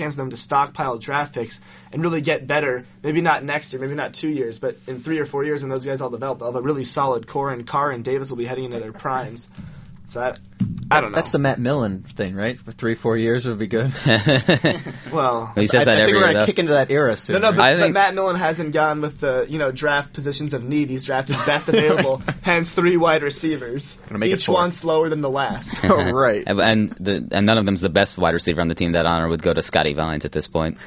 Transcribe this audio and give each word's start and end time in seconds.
chance 0.00 0.16
them 0.16 0.30
to 0.30 0.36
stockpile 0.36 0.98
draft 0.98 1.32
picks 1.32 1.60
and 1.92 2.02
really 2.02 2.20
get 2.20 2.48
better. 2.48 2.84
Maybe 3.04 3.20
not 3.20 3.44
next 3.44 3.72
year, 3.72 3.80
maybe 3.80 3.94
not 3.94 4.12
two 4.12 4.28
years, 4.28 4.58
but 4.58 4.74
in 4.88 5.04
three 5.04 5.20
or 5.20 5.24
four 5.24 5.44
years, 5.44 5.62
and 5.62 5.70
those 5.70 5.86
guys 5.86 6.00
all 6.00 6.10
develop, 6.10 6.40
they'll 6.40 6.52
have 6.52 6.60
a 6.60 6.66
really 6.66 6.82
solid 6.82 7.28
core, 7.28 7.52
and 7.52 7.64
Carr 7.64 7.92
and 7.92 8.02
Davis 8.04 8.28
will 8.28 8.36
be 8.36 8.44
heading 8.44 8.64
into 8.64 8.80
their 8.80 8.92
primes. 8.92 9.46
So 10.06 10.20
I, 10.20 10.34
I 10.90 11.00
don't 11.00 11.12
know. 11.12 11.16
That's 11.16 11.32
the 11.32 11.38
Matt 11.38 11.58
Millen 11.58 12.04
thing, 12.16 12.34
right? 12.34 12.58
For 12.60 12.72
three, 12.72 12.94
four 12.94 13.16
years 13.16 13.46
would 13.46 13.58
be 13.58 13.66
good. 13.66 13.90
well, 15.12 15.52
he 15.54 15.66
says 15.66 15.82
I, 15.82 15.84
that 15.84 15.88
I 15.88 15.96
think 15.96 16.00
every 16.00 16.14
we're 16.14 16.26
gonna 16.26 16.38
though. 16.40 16.46
kick 16.46 16.58
into 16.58 16.72
that 16.72 16.90
era 16.90 17.16
soon. 17.16 17.40
No, 17.40 17.50
no, 17.50 17.56
right? 17.56 17.56
but, 17.56 17.62
I 17.62 17.80
but 17.80 17.90
Matt 17.92 18.14
Millen 18.14 18.36
hasn't 18.36 18.72
gone 18.74 19.00
with 19.00 19.20
the 19.20 19.46
you 19.48 19.58
know 19.58 19.72
draft 19.72 20.12
positions 20.12 20.52
of 20.52 20.62
need. 20.62 20.90
He's 20.90 21.04
drafted 21.04 21.36
best 21.46 21.68
available, 21.68 22.22
hence 22.42 22.70
three 22.72 22.96
wide 22.96 23.22
receivers, 23.22 23.96
Gonna 24.08 24.18
make 24.18 24.30
it 24.30 24.40
each 24.40 24.48
one 24.48 24.72
slower 24.72 25.08
than 25.08 25.20
the 25.20 25.30
last. 25.30 25.74
Oh, 25.84 26.10
right. 26.12 26.42
and 26.46 26.60
and, 26.60 26.90
the, 27.00 27.28
and 27.30 27.46
none 27.46 27.58
of 27.58 27.64
them's 27.66 27.80
the 27.80 27.88
best 27.88 28.18
wide 28.18 28.32
receiver 28.34 28.60
on 28.60 28.68
the 28.68 28.74
team. 28.74 28.92
That 28.92 29.06
honor 29.06 29.28
would 29.28 29.42
go 29.42 29.52
to 29.52 29.62
Scottie 29.62 29.94
Vines 29.94 30.24
at 30.24 30.32
this 30.32 30.48
point, 30.48 30.78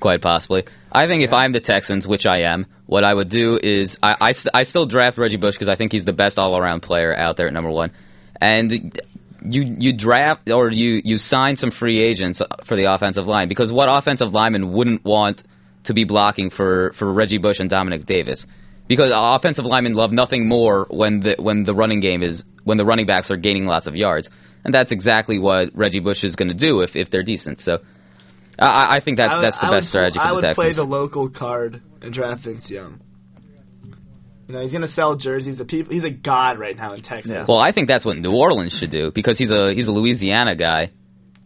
quite 0.00 0.22
possibly. 0.22 0.64
I 0.90 1.06
think 1.06 1.22
if 1.22 1.32
I'm 1.32 1.52
the 1.52 1.60
Texans, 1.60 2.06
which 2.06 2.26
I 2.26 2.42
am, 2.42 2.66
what 2.86 3.04
I 3.04 3.12
would 3.12 3.28
do 3.28 3.58
is 3.62 3.98
I, 4.02 4.16
I, 4.20 4.32
st- 4.32 4.54
I 4.54 4.62
still 4.62 4.86
draft 4.86 5.18
Reggie 5.18 5.36
Bush 5.36 5.54
because 5.54 5.68
I 5.68 5.74
think 5.74 5.92
he's 5.92 6.04
the 6.04 6.12
best 6.12 6.38
all-around 6.38 6.80
player 6.80 7.14
out 7.14 7.36
there 7.36 7.48
at 7.48 7.52
number 7.52 7.70
one, 7.70 7.90
and 8.40 9.00
you 9.44 9.76
you 9.78 9.92
draft 9.96 10.50
or 10.50 10.70
you 10.70 11.00
you 11.04 11.18
sign 11.18 11.56
some 11.56 11.70
free 11.70 12.00
agents 12.02 12.42
for 12.64 12.76
the 12.76 12.92
offensive 12.92 13.26
line 13.26 13.48
because 13.48 13.72
what 13.72 13.88
offensive 13.88 14.32
lineman 14.32 14.72
wouldn't 14.72 15.04
want 15.04 15.42
to 15.84 15.94
be 15.94 16.04
blocking 16.04 16.50
for 16.50 16.92
for 16.94 17.12
Reggie 17.12 17.38
Bush 17.38 17.60
and 17.60 17.70
Domanick 17.70 18.06
Davis? 18.06 18.46
Because 18.88 19.10
offensive 19.14 19.64
linemen 19.64 19.94
love 19.94 20.12
nothing 20.12 20.48
more 20.48 20.86
when 20.90 21.20
the 21.20 21.36
when 21.38 21.64
the 21.64 21.74
running 21.74 22.00
game 22.00 22.22
is 22.22 22.44
when 22.64 22.76
the 22.76 22.84
running 22.84 23.06
backs 23.06 23.30
are 23.30 23.36
gaining 23.36 23.66
lots 23.66 23.86
of 23.86 23.94
yards, 23.96 24.28
and 24.64 24.72
that's 24.74 24.92
exactly 24.92 25.38
what 25.38 25.70
Reggie 25.74 26.00
Bush 26.00 26.24
is 26.24 26.36
going 26.36 26.48
to 26.48 26.54
do 26.54 26.80
if 26.82 26.96
if 26.96 27.10
they're 27.10 27.22
decent. 27.24 27.60
So. 27.60 27.78
I, 28.58 28.96
I 28.96 29.00
think 29.00 29.18
that 29.18 29.30
I 29.30 29.36
would- 29.36 29.44
that's 29.44 29.60
the 29.60 29.66
I 29.66 29.70
would- 29.70 29.76
best 29.76 29.88
strategy 29.90 30.18
for 30.18 30.24
I 30.24 30.28
the 30.28 30.34
would 30.36 30.40
Texans. 30.40 30.64
play 30.64 30.72
the 30.72 30.84
local 30.88 31.28
card 31.28 31.82
and 32.00 32.10
draft 32.14 32.44
Vince 32.44 32.70
Young. 32.70 33.00
You 34.48 34.54
know, 34.54 34.60
he's 34.62 34.72
gonna 34.72 34.86
sell 34.86 35.16
jerseys. 35.16 35.56
The 35.56 35.64
people, 35.64 35.92
he's 35.92 36.04
a 36.04 36.10
god 36.10 36.58
right 36.58 36.76
now 36.76 36.90
in 36.92 37.02
Texas. 37.02 37.32
Yeah. 37.32 37.44
well, 37.48 37.58
I 37.60 37.72
think 37.72 37.88
that's 37.88 38.04
what 38.04 38.16
New 38.16 38.30
Orleans 38.32 38.72
should 38.72 38.90
do 38.90 39.10
because 39.12 39.38
he's 39.38 39.50
a 39.50 39.74
he's 39.74 39.88
a 39.88 39.92
Louisiana 39.92 40.54
guy. 40.54 40.92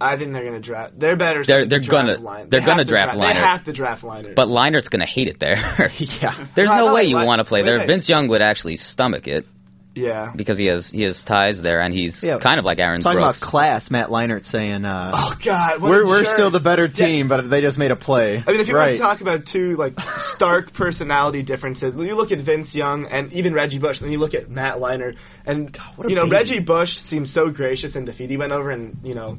I 0.03 0.17
think 0.17 0.33
they're 0.33 0.45
gonna 0.45 0.61
draft. 0.61 0.99
They're 0.99 1.17
better. 1.17 1.43
They're- 1.45 1.67
they're 1.67 1.79
draft 1.81 1.91
gonna- 1.91 2.19
line. 2.19 2.49
they're 2.49 2.61
They 2.61 2.67
gonna 2.67 2.85
to 2.85 2.89
draft 2.89 3.13
They 3.19 3.35
have 3.35 3.65
to 3.65 3.73
draft 3.73 4.03
Leinart. 4.03 4.35
But 4.35 4.49
Leinart's 4.49 4.89
going 4.89 5.01
to 5.01 5.07
hate 5.07 5.29
it 5.29 5.39
there. 5.39 5.57
yeah. 5.99 6.47
There's 6.57 6.71
No, 6.71 6.77
no 6.77 6.87
way 6.87 7.03
wait, 7.03 7.09
you 7.09 7.17
want 7.17 7.41
to 7.41 7.45
play 7.45 7.61
Wait, 7.61 7.67
there. 7.67 7.79
wait. 7.81 7.87
Vince 7.87 8.09
Young 8.09 8.29
would 8.29 8.41
actually 8.41 8.77
stomach 8.77 9.27
it 9.29 9.45
yeah. 9.95 10.33
because 10.37 10.57
he 10.59 10.67
has 10.67 10.91
he 10.91 11.03
has 11.03 11.23
ties 11.25 11.61
there 11.61 11.81
and 11.81 11.93
he's 11.95 12.23
Yeah. 12.23 12.39
kind 12.39 12.59
of 12.59 12.65
like 12.65 12.79
Aaron 12.79 13.01
Talking 13.01 13.21
Brooks. 13.21 13.39
about 13.43 13.51
class, 13.51 13.91
Matt 13.91 14.09
Leinart 14.09 14.45
saying, 14.45 14.85
uh, 14.85 15.13
Oh 15.15 15.35
God, 15.45 15.81
what 15.81 15.91
"We're 15.91 16.03
a 16.03 16.07
we're 16.07 16.25
jerk. 16.25 16.33
still 16.35 16.51
the 16.51 16.61
better 16.61 16.87
Yeah. 16.87 17.07
team, 17.07 17.29
but 17.29 17.49
they 17.51 17.61
just 17.61 17.79
made 17.79 17.91
a 17.91 17.97
play." 17.97 18.43
I 18.47 18.51
mean, 18.53 18.61
if 18.61 18.69
you 18.69 18.75
right. 18.75 18.87
want 18.87 18.93
to 18.93 18.99
talk 18.99 19.21
about 19.21 19.47
two 19.47 19.77
like 19.77 19.95
stark 20.17 20.73
personality 20.73 21.43
differences, 21.43 21.95
when 21.97 22.07
you 22.07 22.15
look 22.15 22.33
at 22.33 22.41
Vince 22.41 22.75
Young 22.75 23.07
and 23.07 23.33
even 23.33 23.53
Reggie 23.55 23.79
Bush, 23.79 24.01
and 24.01 24.11
you 24.13 24.19
look 24.19 24.35
at 24.35 24.49
Matt 24.51 24.79
Leinart, 24.79 25.17
and 25.45 25.77
what 25.97 26.07
a 26.07 26.11
you 26.11 26.17
know 26.17 26.23
baby. 26.23 26.37
Reggie 26.37 26.61
Bush 26.61 26.93
seems 26.99 27.33
so 27.33 27.51
gracious 27.51 27.97
and 27.97 28.07
defeat. 28.07 28.31
He 28.31 28.37
went 28.37 28.53
over 28.53 28.71
and 28.71 28.99
you 29.03 29.15
know 29.15 29.39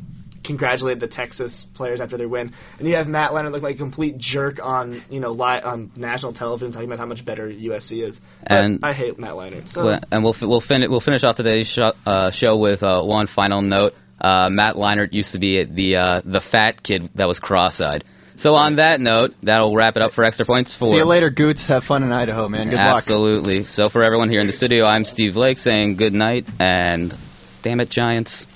congratulated 0.52 1.00
the 1.00 1.08
Texas 1.08 1.66
players 1.74 2.00
after 2.02 2.18
their 2.18 2.30
win, 2.30 2.54
and 2.80 2.88
you 2.88 2.96
have 2.96 3.08
Matt 3.08 3.32
Leinart 3.32 3.52
look 3.52 3.64
like 3.64 3.76
a 3.76 3.80
complete 3.80 4.18
jerk 4.18 4.60
on 4.62 5.02
you 5.10 5.20
know 5.20 5.32
li- 5.32 5.62
on 5.64 5.92
national 5.96 6.34
television 6.34 6.72
talking 6.72 6.88
about 6.88 7.00
how 7.00 7.06
much 7.06 7.26
better 7.26 7.48
USC 7.50 8.08
is. 8.08 8.20
But 8.48 8.52
And- 8.58 8.80
I 8.84 8.94
hate 8.94 9.18
Matt 9.20 9.32
Leinart. 9.34 9.68
So 9.70 9.86
Well, 9.86 10.00
and 10.12 10.24
we'll 10.24 10.34
fi- 10.34 10.46
we'll 10.46 10.62
fin- 10.62 10.90
we'll 10.90 11.00
finish 11.00 11.24
off 11.24 11.36
today's 11.38 11.68
show, 11.68 11.94
uh, 12.06 12.32
show 12.32 12.56
with 12.58 12.84
uh, 12.84 13.02
one 13.02 13.28
final 13.28 13.62
note. 13.62 13.94
Uh, 14.20 14.50
Matt 14.52 14.76
Leinart 14.76 15.14
used 15.14 15.32
to 15.32 15.40
be 15.40 15.64
the 15.64 15.96
uh, 15.96 16.22
the 16.24 16.42
fat 16.42 16.84
kid 16.84 17.10
that 17.16 17.28
was 17.28 17.40
cross-eyed. 17.40 18.04
So 18.38 18.56
on 18.56 18.78
that 18.78 19.00
note, 19.02 19.32
that'll 19.44 19.76
wrap 19.76 19.98
it 19.98 20.02
up 20.02 20.14
for 20.14 20.24
extra 20.24 20.46
points 20.46 20.74
for 20.74 20.90
See 20.90 20.96
you 20.98 21.06
later, 21.06 21.30
Goots. 21.30 21.68
Have 21.68 21.84
fun 21.84 22.02
in 22.02 22.12
Idaho, 22.12 22.48
man. 22.50 22.70
Good 22.70 22.76
luck. 22.78 22.98
Absolutely. 22.98 23.66
So 23.66 23.90
for 23.90 24.04
everyone 24.04 24.30
here 24.30 24.42
in 24.42 24.48
the 24.48 24.54
studio, 24.54 24.86
I'm 24.86 25.04
Steve 25.04 25.36
Lake 25.36 25.58
saying 25.58 25.96
good 25.98 26.14
night 26.14 26.48
and 26.60 27.14
damn 27.62 27.80
it, 27.82 27.90
Giants. 27.90 28.48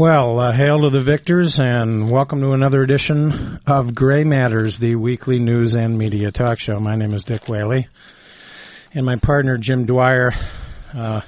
Well, 0.00 0.40
uh, 0.40 0.52
hail 0.56 0.80
to 0.80 0.88
the 0.88 1.02
victors, 1.02 1.58
and 1.58 2.10
welcome 2.10 2.40
to 2.40 2.52
another 2.52 2.82
edition 2.82 3.60
of 3.66 3.94
Gray 3.94 4.24
Matters, 4.24 4.78
the 4.78 4.94
weekly 4.94 5.38
news 5.38 5.74
and 5.74 5.98
media 5.98 6.30
talk 6.30 6.58
show. 6.58 6.80
My 6.80 6.96
name 6.96 7.12
is 7.12 7.22
Dick 7.22 7.50
Whaley, 7.50 7.86
and 8.94 9.04
my 9.04 9.16
partner 9.16 9.58
Jim 9.58 9.84
Dwyer. 9.84 10.32
Uh, 10.94 11.20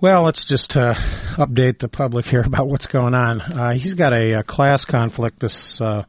well, 0.00 0.22
let's 0.22 0.48
just 0.48 0.74
uh, 0.74 0.94
update 1.36 1.80
the 1.80 1.88
public 1.88 2.24
here 2.24 2.40
about 2.46 2.66
what's 2.66 2.86
going 2.86 3.12
on. 3.12 3.42
Uh, 3.42 3.74
he's 3.74 3.92
got 3.92 4.14
a, 4.14 4.38
uh 4.38 4.42
class 4.42 4.86
conflict 4.86 5.38
this 5.38 5.78
uh, 5.82 6.04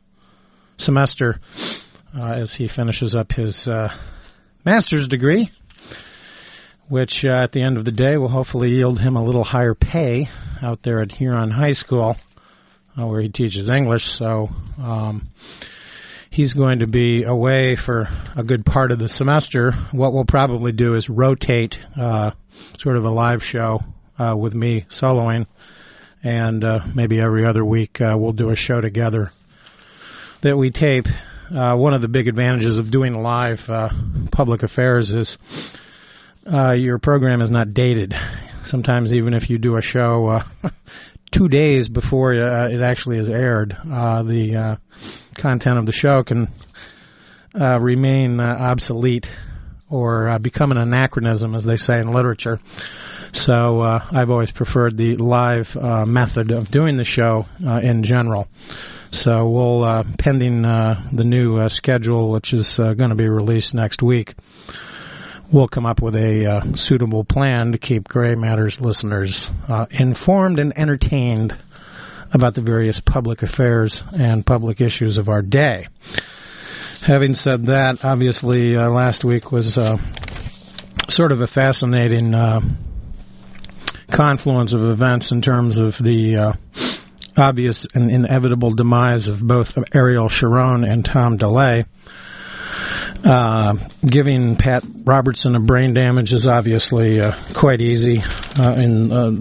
semester 0.78 1.42
uh, 2.18 2.32
as 2.32 2.54
he 2.54 2.70
finishes 2.70 3.14
up 3.14 3.34
his 3.34 3.68
master's 4.64 5.10
degree 5.10 5.52
which 6.88 7.24
at 7.24 7.54
the 7.54 7.62
end 7.62 7.78
of 7.78 7.86
the 7.86 7.92
day 7.92 8.18
will 8.18 8.28
hopefully 8.28 8.70
yield 8.70 9.00
him 9.00 9.16
a 9.16 9.24
little 9.24 9.46
higher 9.46 9.74
pay 9.74 10.28
out 10.62 10.84
there 10.84 11.02
at 11.02 11.12
Huron 11.12 11.52
High 11.52 11.72
School, 11.72 12.16
uh, 12.98 13.08
where 13.08 13.22
he 13.22 13.30
teaches 13.30 13.70
English. 13.70 14.04
So 14.04 14.50
um, 14.78 15.30
he's 16.30 16.54
going 16.54 16.80
to 16.80 16.88
be 16.88 17.24
away 17.24 17.76
for 17.76 18.08
a 18.36 18.44
good 18.44 18.66
part 18.66 18.92
of 18.92 19.00
the 19.00 19.10
semester. 19.10 19.72
What 19.92 20.14
we'll 20.14 20.26
probably 20.26 20.72
do 20.72 20.96
is 20.96 21.10
rotate 21.10 21.78
uh, 22.00 22.32
sort 22.80 22.98
of 22.98 23.06
a 23.06 23.10
live 23.10 23.44
show 23.44 23.82
uh, 24.18 24.36
with 24.38 24.54
me 24.54 24.86
soloing, 24.90 25.48
and 26.24 26.64
uh, 26.64 26.80
maybe 26.96 27.20
every 27.20 27.46
other 27.46 27.66
week 27.66 28.00
uh, 28.02 28.16
we'll 28.18 28.34
do 28.34 28.50
a 28.50 28.56
show 28.56 28.82
together 28.82 29.32
that 30.42 30.58
we 30.58 30.72
tape. 30.72 31.06
Uh, 31.54 31.76
one 31.76 31.94
of 31.94 32.02
the 32.02 32.08
big 32.08 32.28
advantages 32.28 32.78
of 32.78 32.92
doing 32.92 33.14
live 33.14 33.60
uh, 33.68 33.90
public 34.32 34.64
affairs 34.64 35.12
is 35.12 35.38
uh, 36.52 36.72
your 36.72 36.98
program 36.98 37.42
is 37.42 37.52
not 37.52 37.74
dated. 37.74 38.14
Sometimes, 38.66 39.14
even 39.14 39.34
if 39.34 39.50
you 39.50 39.58
do 39.58 39.76
a 39.76 39.82
show 39.82 40.28
uh, 40.28 40.44
two 41.32 41.48
days 41.48 41.90
before 41.90 42.34
uh, 42.34 42.70
it 42.70 42.82
actually 42.82 43.18
is 43.18 43.30
aired, 43.30 43.76
uh, 43.92 44.22
the 44.24 44.56
uh, 44.56 44.76
content 45.36 45.80
of 45.80 45.86
the 45.86 45.92
show 45.92 46.24
can 46.24 46.48
uh, 47.60 47.80
remain 47.80 48.40
uh, 48.40 48.44
obsolete 48.44 49.28
or 49.90 50.40
become 50.40 50.72
an 50.72 50.78
anachronism, 50.78 51.54
as 51.54 51.66
they 51.66 51.76
say 51.76 52.00
in 52.00 52.14
literature. 52.14 52.60
So 53.34 53.82
I've 53.82 54.30
always 54.30 54.52
preferred 54.52 54.96
the 54.96 55.18
live 55.18 55.76
method 56.08 56.52
of 56.52 56.72
doing 56.72 56.96
the 56.96 57.04
show 57.04 57.46
in 57.60 58.04
general. 58.04 58.48
So 59.12 59.50
we'll, 59.50 60.06
pending 60.18 60.62
the 60.62 61.26
new 61.26 61.68
schedule, 61.68 62.32
which 62.32 62.54
is 62.54 62.78
going 62.78 63.10
to 63.10 63.16
be 63.16 63.28
released 63.28 63.74
next 63.74 64.02
week, 64.02 64.34
we'll 65.52 65.68
come 65.68 65.86
up 65.86 66.02
with 66.02 66.16
a 66.16 66.46
uh, 66.46 66.76
suitable 66.76 67.24
plan 67.24 67.74
to 67.74 67.78
keep 67.78 68.08
Gray 68.08 68.36
Matters 68.36 68.80
listeners 68.80 69.50
uh, 69.68 69.86
informed 69.92 70.60
and 70.60 70.78
entertained 70.78 71.54
about 72.34 72.56
the 72.56 72.62
various 72.62 73.02
public 73.02 73.42
affairs 73.44 74.02
and 74.14 74.46
public 74.46 74.80
issues 74.80 75.18
of 75.18 75.28
our 75.28 75.42
day. 75.42 75.88
Having 77.06 77.36
said 77.36 77.66
that, 77.66 77.98
obviously 78.04 78.78
uh, 78.78 78.90
last 78.90 79.26
week 79.26 79.52
was 79.52 79.78
uh, 79.78 79.98
sort 81.10 81.32
of 81.32 81.42
a 81.42 81.48
fascinating 81.48 82.34
uh, 82.34 82.62
confluence 84.16 84.74
of 84.74 84.82
events 84.82 85.32
in 85.32 85.42
terms 85.42 85.78
of 85.78 85.96
the 86.02 86.38
uh, 86.38 86.54
obvious 87.36 87.88
and 87.94 88.10
inevitable 88.10 88.74
demise 88.74 89.28
of 89.28 89.46
both 89.46 89.68
Ariel 89.94 90.30
Sharon 90.30 90.84
and 90.84 91.04
Tom 91.04 91.38
DeLay. 91.38 91.86
Uh, 93.24 93.76
giving 94.06 94.56
Pat 94.56 94.84
Robertson 95.06 95.56
a 95.56 95.60
brain 95.60 95.94
damage 95.94 96.34
is 96.34 96.48
obviously 96.48 97.22
uh, 97.22 97.34
quite 97.60 97.80
easy 97.80 98.20
uh, 98.20 98.74
in 98.74 99.12
uh, 99.12 99.32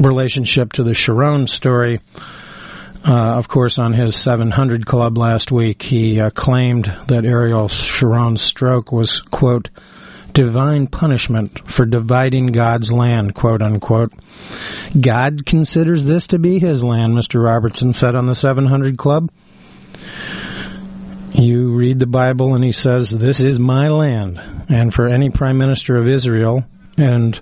relationship 0.00 0.72
to 0.74 0.84
the 0.84 0.94
Sharon 0.94 1.48
story. 1.48 2.00
Uh, 3.06 3.34
of 3.36 3.48
course, 3.48 3.78
on 3.78 3.92
his 3.92 4.22
700 4.22 4.86
Club 4.86 5.18
last 5.18 5.50
week, 5.50 5.82
he 5.82 6.20
uh, 6.20 6.30
claimed 6.30 6.86
that 7.08 7.24
Ariel 7.24 7.68
Sharon's 7.68 8.40
stroke 8.40 8.92
was, 8.92 9.20
quote, 9.30 9.68
divine 10.32 10.86
punishment 10.86 11.60
for 11.70 11.86
dividing 11.86 12.46
God's 12.46 12.90
land, 12.90 13.34
quote 13.34 13.62
unquote. 13.62 14.12
God 14.98 15.44
considers 15.44 16.04
this 16.04 16.28
to 16.28 16.38
be 16.38 16.58
his 16.58 16.82
land, 16.82 17.14
Mr. 17.14 17.42
Robertson 17.42 17.92
said 17.92 18.14
on 18.14 18.26
the 18.26 18.34
700 18.34 18.96
Club. 18.96 19.30
You 21.34 21.74
read 21.74 21.98
the 21.98 22.06
Bible 22.06 22.54
and 22.54 22.62
he 22.62 22.70
says, 22.70 23.10
This 23.10 23.40
is 23.40 23.58
my 23.58 23.88
land. 23.88 24.38
And 24.68 24.94
for 24.94 25.08
any 25.08 25.30
prime 25.30 25.58
minister 25.58 25.96
of 25.96 26.06
Israel, 26.06 26.64
and 26.96 27.40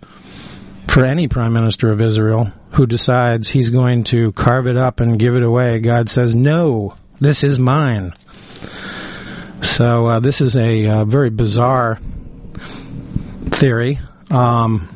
for 0.93 1.05
any 1.05 1.29
prime 1.29 1.53
minister 1.53 1.93
of 1.93 2.01
Israel 2.01 2.51
who 2.75 2.87
decides 2.87 3.51
he's 3.51 3.69
going 3.69 4.05
to 4.05 4.33
carve 4.33 4.67
it 4.67 4.79
up 4.79 5.01
and 5.01 5.21
give 5.21 5.35
it 5.35 5.43
away, 5.43 5.81
God 5.81 6.09
says, 6.09 6.35
No, 6.35 6.95
this 7.21 7.45
is 7.45 7.59
mine. 7.59 8.13
So 9.61 10.07
uh, 10.07 10.21
this 10.21 10.41
is 10.41 10.57
a 10.57 10.87
uh, 10.87 11.05
very 11.05 11.29
bizarre 11.29 11.99
theory, 13.61 13.99
um, 14.31 14.89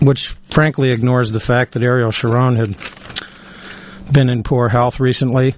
which 0.00 0.34
frankly 0.50 0.92
ignores 0.92 1.30
the 1.30 1.40
fact 1.40 1.74
that 1.74 1.82
Ariel 1.82 2.10
Sharon 2.10 2.56
had 2.56 4.14
been 4.14 4.30
in 4.30 4.44
poor 4.44 4.70
health 4.70 4.98
recently. 4.98 5.54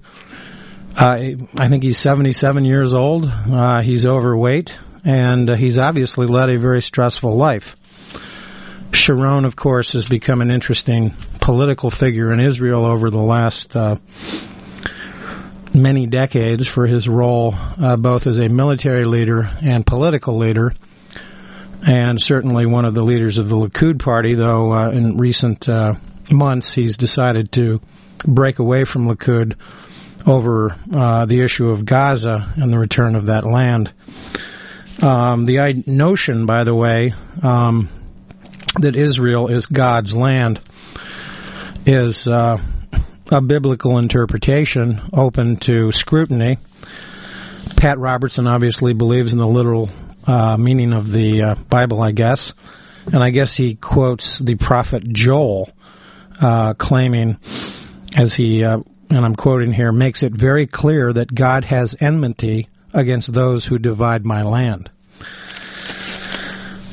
Uh, 0.97 1.37
I 1.55 1.69
think 1.69 1.85
he's 1.85 1.99
77 1.99 2.65
years 2.65 2.95
old. 2.95 3.25
Uh, 3.25 3.81
he's 3.81 4.05
overweight, 4.05 4.71
and 5.05 5.49
uh, 5.49 5.57
he's 5.57 5.79
obviously 5.79 6.27
led 6.27 6.51
a 6.51 6.59
very 6.59 6.83
stressful 6.83 7.37
life. 7.37 7.77
Sharon, 8.93 9.45
of 9.45 9.55
course, 9.55 9.93
has 9.93 10.07
become 10.09 10.41
an 10.43 10.51
interesting 10.51 11.13
political 11.41 11.91
figure 11.91 12.33
in 12.33 12.41
Israel 12.41 12.85
over 12.85 13.09
the 13.09 13.19
last 13.19 13.75
uh, 13.77 13.97
many 15.73 16.07
decades 16.09 16.67
for 16.67 16.87
his 16.87 17.09
role 17.09 17.55
uh, 17.55 17.97
both 17.97 18.27
as 18.27 18.41
a 18.41 18.49
military 18.49 19.05
leader 19.07 19.49
and 19.63 19.87
political 19.87 20.37
leader, 20.37 20.73
and 21.87 22.21
certainly 22.21 22.67
one 22.67 22.85
of 22.85 22.95
the 22.95 23.03
leaders 23.03 23.39
of 23.39 23.49
the 23.49 23.55
Likud 23.55 24.03
party, 24.03 24.35
though 24.35 24.73
uh, 24.73 24.91
in 24.91 25.17
recent 25.17 25.69
months 26.31 26.75
he's 26.75 26.97
decided 26.97 27.53
to 27.53 27.81
break 28.27 28.59
away 28.59 28.85
from 28.85 29.09
Likud 29.09 29.55
over 30.27 30.77
uh, 30.93 31.27
the 31.27 31.43
issue 31.43 31.69
of 31.69 31.85
Gaza 31.87 32.53
and 32.57 32.73
the 32.73 32.79
return 32.79 33.15
of 33.15 33.27
that 33.27 33.45
land. 33.45 33.93
Um, 35.01 35.47
the 35.47 35.83
notion, 35.87 36.47
by 36.47 36.65
the 36.65 36.75
way, 36.75 37.13
um, 37.43 37.89
that 38.81 38.97
Israel 38.97 39.49
is 39.49 39.67
God's 39.67 40.15
land 40.15 40.61
is 41.87 42.27
uh, 42.27 42.59
a 43.31 43.41
biblical 43.41 43.99
interpretation 43.99 45.01
open 45.13 45.59
to 45.63 45.93
scrutiny. 45.93 46.59
Pat 47.77 47.99
Robertson 47.99 48.47
obviously 48.47 48.93
believes 48.93 49.33
in 49.33 49.39
the 49.39 49.47
literal 49.47 49.89
uh, 50.27 50.57
meaning 50.59 50.93
of 50.93 51.07
the 51.11 51.43
uh, 51.43 51.55
Bible, 51.71 52.03
I 52.03 52.13
guess. 52.13 52.53
And 53.07 53.23
I 53.23 53.31
guess 53.31 53.57
he 53.57 53.77
quotes 53.77 54.41
the 54.45 54.57
prophet 54.57 55.03
Joel, 55.11 55.71
uh, 56.41 56.75
claiming, 56.75 57.39
as 58.15 58.35
he 58.35 58.63
uh, 58.63 58.81
and 59.11 59.25
I'm 59.25 59.35
quoting 59.35 59.73
here, 59.73 59.93
makes 59.93 60.23
it 60.23 60.33
very 60.33 60.67
clear 60.67 61.13
that 61.13 61.35
God 61.35 61.65
has 61.65 61.97
enmity 62.01 62.69
against 62.95 63.33
those 63.33 63.67
who 63.67 63.79
divide 63.79 64.25
my 64.25 64.43
land. 64.43 64.91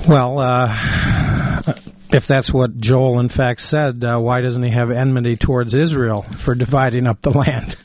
Well, 0.08 0.40
uh, 0.40 1.74
if 2.10 2.24
that's 2.28 2.52
what 2.52 2.78
Joel 2.78 3.20
in 3.20 3.30
fact 3.30 3.62
said, 3.62 4.04
uh, 4.04 4.20
why 4.20 4.42
doesn't 4.42 4.64
he 4.64 4.72
have 4.72 4.90
enmity 4.90 5.38
towards 5.38 5.74
Israel 5.74 6.26
for 6.44 6.56
dividing 6.56 7.06
up 7.06 7.22
the 7.22 7.30
land? 7.38 7.76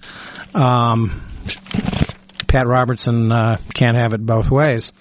Um, 0.55 1.29
Pat 2.49 2.67
Robertson 2.67 3.33
uh, 3.33 3.59
can't 3.75 3.97
have 3.97 4.13
it 4.13 4.25
both 4.25 4.51
ways. 4.51 4.93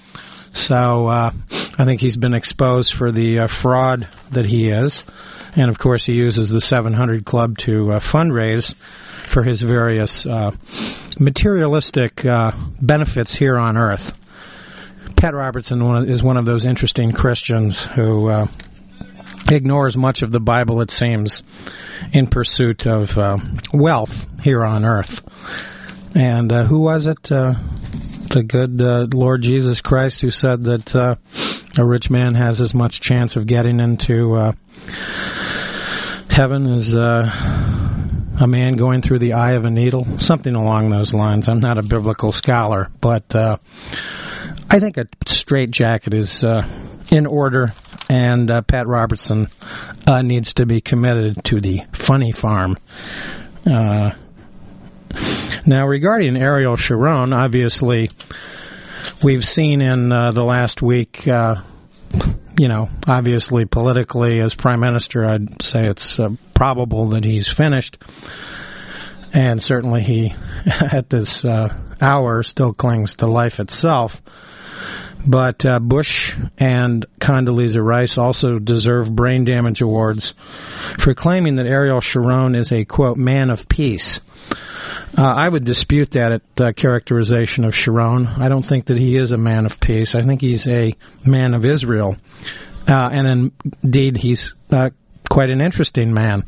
So 0.54 1.08
uh, 1.08 1.32
I 1.78 1.86
think 1.86 2.02
he's 2.02 2.18
been 2.18 2.34
exposed 2.34 2.94
for 2.94 3.12
the 3.12 3.40
uh, 3.40 3.48
fraud 3.48 4.08
that 4.34 4.46
he 4.46 4.70
is. 4.70 5.04
And 5.56 5.70
of 5.70 5.78
course, 5.78 6.06
he 6.06 6.14
uses 6.14 6.50
the 6.50 6.62
700 6.62 7.26
Club 7.26 7.58
to 7.60 7.92
uh, 7.92 8.00
fundraise 8.00 8.74
for 9.34 9.44
his 9.44 9.62
various 9.62 10.26
uh, 10.26 10.52
materialistic 11.20 12.26
uh, 12.26 12.52
benefits 12.82 13.36
here 13.36 13.58
on 13.58 13.78
earth. 13.78 14.12
Pat 15.18 15.34
Robertson 15.34 15.82
is 16.10 16.24
one 16.24 16.38
of 16.38 16.46
those 16.46 16.66
interesting 16.66 17.12
Christians 17.12 17.86
who 17.96 18.30
uh, 18.30 18.48
ignores 19.50 19.96
much 19.98 20.22
of 20.22 20.32
the 20.32 20.40
Bible, 20.40 20.82
it 20.82 20.92
seems, 20.92 21.44
in 22.14 22.28
pursuit 22.28 22.88
of 22.88 23.10
uh, 23.18 23.38
wealth 23.74 24.26
here 24.42 24.64
on 24.64 24.86
earth. 24.86 25.20
And 26.16 26.52
uh, 26.52 26.66
who 26.66 26.80
was 26.80 27.06
it? 27.06 27.32
Uh, 27.32 27.54
the 28.34 28.44
good 28.44 29.14
Lord 29.14 29.42
Jesus 29.42 29.82
Christ 29.82 30.22
who 30.22 30.32
said 30.32 30.64
that 30.64 31.18
a 31.78 31.86
rich 31.86 32.10
man 32.10 32.34
has 32.36 32.62
as 32.62 32.74
much 32.74 33.02
chance 33.02 33.36
of 33.36 33.46
getting 33.46 33.82
into 33.82 34.54
heaven 36.30 36.66
as 36.66 36.96
a 38.42 38.48
man 38.48 38.76
going 38.76 39.04
through 39.04 39.20
the 39.20 39.34
eye 39.34 39.54
of 39.54 39.66
a 39.66 39.70
needle, 39.70 40.18
something 40.18 40.56
along 40.56 40.90
those 40.90 41.14
lines. 41.14 41.48
I'm 41.48 41.60
not 41.60 41.78
a 41.78 41.84
biblical 41.84 42.32
scholar, 42.32 42.90
but 43.00 43.36
uh, 43.36 43.58
I 44.68 44.80
think 44.80 44.98
a 44.98 45.06
straitjacket 45.28 46.14
is 46.16 46.44
uh, 46.44 46.64
in 47.12 47.28
order, 47.28 47.74
and 48.10 48.50
uh, 48.50 48.64
Pat 48.64 48.88
Robertson 48.88 49.48
uh, 50.08 50.24
needs 50.24 50.56
to 50.56 50.66
be 50.66 50.82
committed 50.82 51.44
to 51.46 51.62
the 51.62 51.82
funny 51.94 52.32
farm. 52.32 52.78
Uh, 53.64 54.12
now, 55.68 55.88
regarding 55.88 56.36
Ariel 56.36 56.78
Sharon, 56.78 57.34
obviously, 57.34 58.10
we've 59.24 59.44
seen 59.44 59.82
in 59.82 60.12
uh, 60.12 60.32
the 60.32 60.44
last 60.44 60.82
week 60.82 61.28
you 62.62 62.68
know, 62.68 62.88
obviously 63.08 63.66
politically 63.66 64.40
as 64.40 64.54
prime 64.54 64.82
minister, 64.82 65.26
I'd 65.26 65.64
say 65.64 65.88
it's 65.88 66.20
uh, 66.20 66.30
probable 66.54 67.10
that 67.10 67.24
he's 67.24 67.52
finished. 67.52 67.98
And 69.34 69.64
certainly 69.64 70.04
he, 70.04 70.32
at 70.68 71.10
this 71.10 71.44
uh, 71.44 71.70
hour, 72.00 72.44
still 72.44 72.72
clings 72.72 73.16
to 73.16 73.26
life 73.26 73.60
itself. 73.60 74.12
But 75.28 75.66
uh, 75.66 75.80
Bush 75.80 76.36
and 76.56 77.04
Condoleezza 77.20 77.84
Rice 77.84 78.20
also 78.20 78.60
deserve 78.60 79.16
brain 79.16 79.44
damage 79.44 79.82
awards 79.82 80.36
for 81.04 81.16
claiming 81.16 81.56
that 81.56 81.66
Ariel 81.66 82.00
Sharon 82.00 82.54
is 82.54 82.72
a, 82.72 82.86
quote, 82.86 83.18
man 83.18 83.50
of 83.50 83.68
peace. 83.68 84.20
Uh, 85.18 85.24
I 85.24 85.50
would 85.50 85.66
dispute 85.66 86.12
that 86.12 86.42
uh, 86.58 86.72
characterization 86.72 87.66
of 87.66 87.76
Sharon. 87.76 88.28
I 88.28 88.48
don't 88.48 88.64
think 88.64 88.86
that 88.86 88.98
he 88.98 89.18
is 89.18 89.34
a 89.34 89.38
man 89.38 89.66
of 89.66 89.74
peace. 89.82 90.16
I 90.16 90.24
think 90.24 90.40
he's 90.42 90.68
a 90.68 90.94
man 91.26 91.54
of 91.54 91.66
Israel. 91.66 92.16
Uh, 92.88 93.10
and 93.12 93.52
indeed, 93.84 94.16
he's 94.18 94.54
uh, 94.72 94.90
quite 95.30 95.50
an 95.50 95.62
interesting 95.62 96.14
man. 96.14 96.44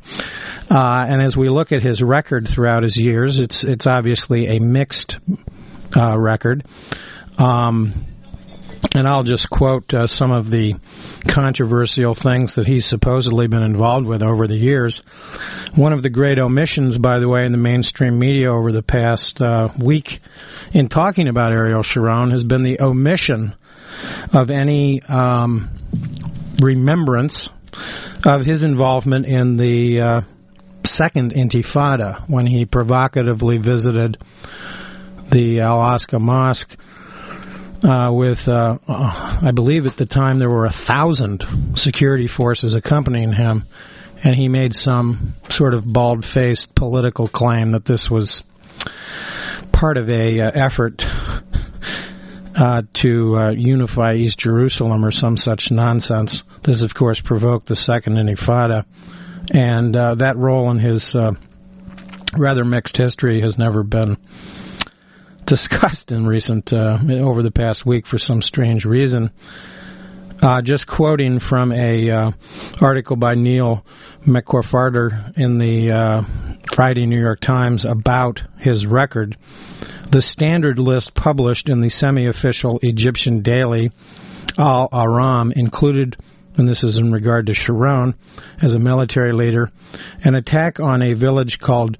Uh, 0.69 1.05
and 1.09 1.21
as 1.21 1.35
we 1.35 1.49
look 1.49 1.71
at 1.71 1.81
his 1.81 2.01
record 2.01 2.47
throughout 2.53 2.83
his 2.83 2.97
years, 2.97 3.39
it's 3.39 3.63
it's 3.63 3.85
obviously 3.85 4.57
a 4.57 4.59
mixed 4.59 5.17
uh, 5.95 6.17
record. 6.17 6.65
Um, 7.37 8.05
and 8.95 9.07
I'll 9.07 9.23
just 9.23 9.49
quote 9.49 9.93
uh, 9.93 10.07
some 10.07 10.31
of 10.31 10.51
the 10.51 10.75
controversial 11.27 12.15
things 12.15 12.55
that 12.55 12.65
he's 12.65 12.85
supposedly 12.85 13.47
been 13.47 13.63
involved 13.63 14.05
with 14.05 14.21
over 14.21 14.47
the 14.47 14.55
years. 14.55 15.01
One 15.75 15.93
of 15.93 16.03
the 16.03 16.09
great 16.09 16.39
omissions, 16.39 16.97
by 16.97 17.19
the 17.19 17.27
way, 17.27 17.45
in 17.45 17.51
the 17.51 17.57
mainstream 17.57 18.19
media 18.19 18.51
over 18.51 18.71
the 18.71 18.83
past 18.83 19.41
uh, 19.41 19.69
week 19.81 20.19
in 20.73 20.89
talking 20.89 21.27
about 21.27 21.53
Ariel 21.53 21.83
Sharon 21.83 22.31
has 22.31 22.43
been 22.43 22.63
the 22.63 22.81
omission 22.81 23.55
of 24.33 24.51
any 24.51 25.01
um, 25.03 25.69
remembrance 26.61 27.49
of 28.25 28.45
his 28.45 28.63
involvement 28.63 29.25
in 29.25 29.57
the 29.57 30.01
uh, 30.01 30.21
second 30.85 31.33
Intifada 31.33 32.29
when 32.29 32.45
he 32.45 32.65
provocatively 32.65 33.57
visited 33.57 34.17
the 35.31 35.61
Al 35.61 35.79
Aqsa 35.79 36.19
Mosque 36.19 36.75
uh, 37.83 38.11
with, 38.13 38.47
uh, 38.47 38.77
I 38.87 39.51
believe 39.53 39.85
at 39.85 39.97
the 39.97 40.05
time 40.05 40.39
there 40.39 40.49
were 40.49 40.65
a 40.65 40.71
thousand 40.71 41.43
security 41.75 42.27
forces 42.27 42.73
accompanying 42.73 43.33
him, 43.33 43.65
and 44.23 44.35
he 44.35 44.47
made 44.47 44.73
some 44.73 45.35
sort 45.49 45.73
of 45.73 45.83
bald-faced 45.85 46.73
political 46.75 47.27
claim 47.27 47.73
that 47.73 47.85
this 47.85 48.09
was 48.09 48.43
part 49.73 49.97
of 49.97 50.09
a 50.09 50.39
uh, 50.39 50.51
effort 50.53 51.03
uh, 52.55 52.83
to 52.93 53.35
uh, 53.35 53.49
unify 53.51 54.13
East 54.13 54.39
Jerusalem 54.39 55.03
or 55.03 55.11
some 55.11 55.35
such 55.35 55.69
nonsense. 55.69 56.43
This, 56.63 56.83
of 56.83 56.93
course, 56.93 57.19
provoked 57.19 57.67
the 57.67 57.75
Second 57.75 58.13
Intifada, 58.15 58.85
and 59.51 59.95
uh, 59.95 60.15
that 60.15 60.37
role 60.37 60.71
in 60.71 60.79
his 60.79 61.13
uh, 61.15 61.33
rather 62.37 62.63
mixed 62.63 62.95
history 62.95 63.41
has 63.41 63.57
never 63.57 63.83
been 63.83 64.17
discussed 65.45 66.11
in 66.11 66.25
recent 66.25 66.71
uh, 66.73 66.97
over 67.09 67.43
the 67.43 67.51
past 67.51 67.85
week 67.85 68.07
for 68.07 68.17
some 68.17 68.41
strange 68.41 68.85
reason. 68.85 69.31
Uh, 70.41 70.61
just 70.61 70.87
quoting 70.87 71.39
from 71.39 71.71
a 71.71 72.09
uh, 72.09 72.31
article 72.81 73.15
by 73.15 73.33
Neil 73.33 73.85
MacFarquhar 74.27 75.37
in 75.37 75.57
the 75.57 75.91
uh, 75.91 76.21
Friday 76.75 77.05
New 77.05 77.19
York 77.19 77.39
Times 77.39 77.85
about 77.85 78.41
his 78.59 78.85
record, 78.85 79.37
the 80.11 80.21
standard 80.21 80.79
list 80.79 81.15
published 81.15 81.69
in 81.69 81.81
the 81.81 81.89
semi-official 81.89 82.79
Egyptian 82.81 83.41
daily 83.41 83.91
Al 84.57 84.89
Ahram 84.89 85.51
included, 85.55 86.17
and 86.55 86.67
this 86.67 86.83
is 86.83 86.97
in 86.97 87.11
regard 87.11 87.47
to 87.47 87.53
Sharon 87.53 88.15
as 88.61 88.75
a 88.75 88.79
military 88.79 89.33
leader, 89.33 89.69
an 90.23 90.35
attack 90.35 90.79
on 90.79 91.01
a 91.01 91.13
village 91.13 91.57
called 91.59 91.97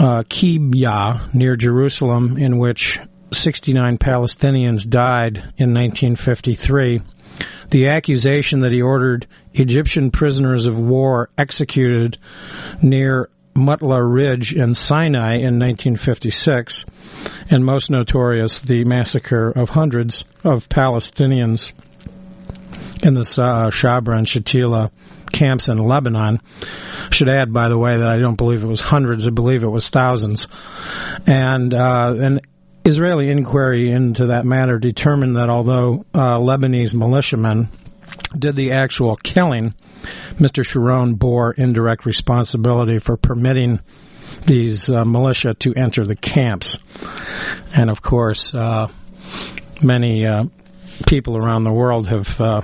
uh, 0.00 0.22
Kibya 0.22 1.32
near 1.34 1.56
Jerusalem, 1.56 2.36
in 2.38 2.58
which 2.58 2.98
69 3.32 3.98
Palestinians 3.98 4.88
died 4.88 5.36
in 5.58 5.74
1953 5.74 7.00
the 7.70 7.88
accusation 7.88 8.60
that 8.60 8.72
he 8.72 8.82
ordered 8.82 9.26
Egyptian 9.54 10.10
prisoners 10.10 10.66
of 10.66 10.78
war 10.78 11.30
executed 11.38 12.18
near 12.82 13.28
Mutla 13.54 14.00
Ridge 14.02 14.54
in 14.54 14.74
Sinai 14.74 15.34
in 15.34 15.58
1956, 15.58 16.84
and 17.50 17.64
most 17.64 17.90
notorious, 17.90 18.60
the 18.66 18.84
massacre 18.84 19.50
of 19.50 19.68
hundreds 19.68 20.24
of 20.44 20.68
Palestinians 20.68 21.72
in 23.02 23.14
the 23.14 23.22
Shabra 23.22 24.18
and 24.18 24.26
Shatila 24.26 24.90
camps 25.32 25.68
in 25.68 25.78
Lebanon. 25.78 26.40
Should 27.10 27.28
add, 27.28 27.52
by 27.52 27.68
the 27.68 27.78
way, 27.78 27.96
that 27.96 28.06
I 28.06 28.18
don't 28.18 28.36
believe 28.36 28.62
it 28.62 28.66
was 28.66 28.80
hundreds; 28.80 29.26
I 29.26 29.30
believe 29.30 29.62
it 29.62 29.68
was 29.68 29.88
thousands. 29.88 30.46
And 31.26 31.74
uh, 31.74 32.14
an 32.18 32.40
Israeli 32.84 33.30
inquiry 33.30 33.90
into 33.90 34.28
that 34.28 34.44
matter 34.44 34.78
determined 34.78 35.36
that 35.36 35.50
although 35.50 36.04
uh, 36.14 36.38
Lebanese 36.38 36.94
militiamen 36.94 37.68
did 38.38 38.56
the 38.56 38.72
actual 38.72 39.16
killing, 39.16 39.74
Mr. 40.38 40.64
Sharon 40.64 41.14
bore 41.14 41.52
indirect 41.52 42.06
responsibility 42.06 42.98
for 42.98 43.16
permitting 43.16 43.80
these 44.46 44.88
uh, 44.90 45.04
militia 45.04 45.54
to 45.60 45.74
enter 45.74 46.06
the 46.06 46.16
camps. 46.16 46.78
And 47.74 47.90
of 47.90 48.00
course, 48.02 48.54
uh, 48.54 48.88
many 49.82 50.26
uh, 50.26 50.44
people 51.06 51.36
around 51.36 51.64
the 51.64 51.72
world 51.72 52.08
have 52.08 52.26
uh, 52.38 52.62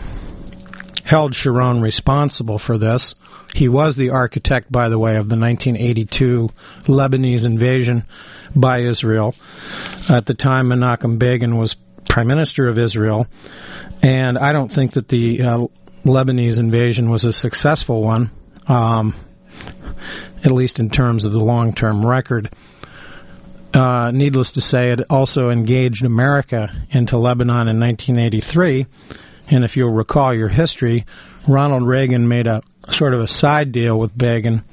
held 1.06 1.34
Sharon 1.34 1.80
responsible 1.80 2.58
for 2.58 2.78
this. 2.78 3.14
He 3.54 3.68
was 3.68 3.96
the 3.96 4.10
architect, 4.10 4.70
by 4.70 4.88
the 4.88 4.98
way, 4.98 5.16
of 5.16 5.28
the 5.28 5.38
1982 5.38 6.48
Lebanese 6.88 7.46
invasion 7.46 8.04
by 8.54 8.80
Israel. 8.80 9.34
At 10.10 10.26
the 10.26 10.34
time, 10.34 10.68
Menachem 10.68 11.18
Begin 11.18 11.56
was 11.56 11.76
prime 12.08 12.26
minister 12.26 12.68
of 12.68 12.78
Israel, 12.78 13.26
and 14.02 14.36
I 14.36 14.52
don't 14.52 14.68
think 14.68 14.94
that 14.94 15.08
the 15.08 15.42
uh, 15.42 15.66
Lebanese 16.04 16.58
invasion 16.58 17.08
was 17.10 17.24
a 17.24 17.32
successful 17.32 18.02
one, 18.02 18.30
um, 18.66 19.14
at 20.44 20.50
least 20.50 20.80
in 20.80 20.90
terms 20.90 21.24
of 21.24 21.32
the 21.32 21.38
long-term 21.38 22.04
record. 22.04 22.52
Uh, 23.72 24.10
needless 24.12 24.52
to 24.52 24.60
say, 24.60 24.90
it 24.90 25.00
also 25.10 25.50
engaged 25.50 26.04
America 26.04 26.68
into 26.90 27.18
Lebanon 27.18 27.68
in 27.68 27.78
1983. 27.78 28.86
And 29.50 29.64
if 29.64 29.76
you'll 29.76 29.92
recall 29.92 30.34
your 30.34 30.48
history, 30.48 31.06
Ronald 31.48 31.86
Reagan 31.86 32.26
made 32.26 32.46
a 32.46 32.62
sort 32.90 33.14
of 33.14 33.20
a 33.20 33.28
side 33.28 33.72
deal 33.72 33.98
with 33.98 34.16
Begin 34.16 34.64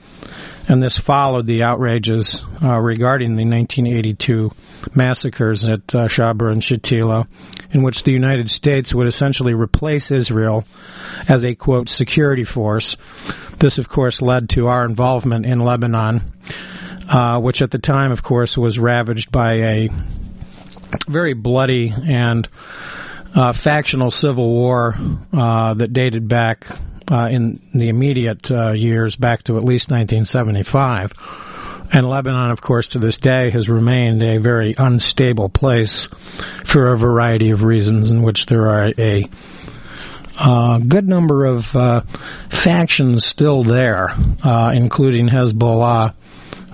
and 0.67 0.81
this 0.81 0.97
followed 0.97 1.45
the 1.45 1.63
outrages 1.63 2.41
uh, 2.61 2.79
regarding 2.79 3.35
the 3.35 3.45
1982 3.45 4.49
massacres 4.95 5.65
at 5.65 5.93
uh, 5.93 6.07
Shabra 6.07 6.51
and 6.51 6.61
Shatila, 6.61 7.27
in 7.71 7.83
which 7.83 8.03
the 8.03 8.11
United 8.11 8.49
States 8.49 8.93
would 8.93 9.07
essentially 9.07 9.53
replace 9.53 10.11
Israel 10.11 10.63
as 11.27 11.43
a, 11.43 11.55
quote, 11.55 11.89
security 11.89 12.45
force. 12.45 12.95
This, 13.59 13.77
of 13.77 13.89
course, 13.89 14.21
led 14.21 14.49
to 14.49 14.67
our 14.67 14.85
involvement 14.85 15.45
in 15.45 15.59
Lebanon, 15.59 16.21
uh, 17.09 17.39
which 17.39 17.61
at 17.61 17.71
the 17.71 17.79
time, 17.79 18.11
of 18.11 18.23
course, 18.23 18.57
was 18.57 18.79
ravaged 18.79 19.31
by 19.31 19.55
a 19.55 19.89
very 21.09 21.33
bloody 21.33 21.91
and 21.91 22.47
uh, 23.35 23.53
factional 23.53 24.11
civil 24.11 24.49
war 24.49 24.93
uh, 25.33 25.73
that 25.73 25.93
dated 25.93 26.27
back 26.27 26.65
uh, 27.07 27.27
in 27.31 27.61
the 27.73 27.89
immediate 27.89 28.49
uh, 28.49 28.71
years 28.71 29.15
back 29.15 29.43
to 29.43 29.57
at 29.57 29.63
least 29.63 29.89
1975. 29.91 31.11
And 31.91 32.09
Lebanon, 32.09 32.51
of 32.51 32.61
course, 32.61 32.89
to 32.89 32.99
this 32.99 33.17
day 33.17 33.51
has 33.51 33.69
remained 33.69 34.23
a 34.23 34.39
very 34.39 34.73
unstable 34.77 35.49
place 35.49 36.07
for 36.65 36.93
a 36.93 36.97
variety 36.97 37.51
of 37.51 37.61
reasons, 37.61 38.09
in 38.09 38.23
which 38.23 38.47
there 38.47 38.67
are 38.69 38.91
a 38.97 39.25
uh, 40.35 40.79
good 40.79 41.07
number 41.07 41.45
of 41.45 41.63
uh, 41.75 42.01
factions 42.49 43.25
still 43.25 43.63
there, 43.63 44.09
uh, 44.43 44.71
including 44.73 45.27
Hezbollah, 45.27 46.15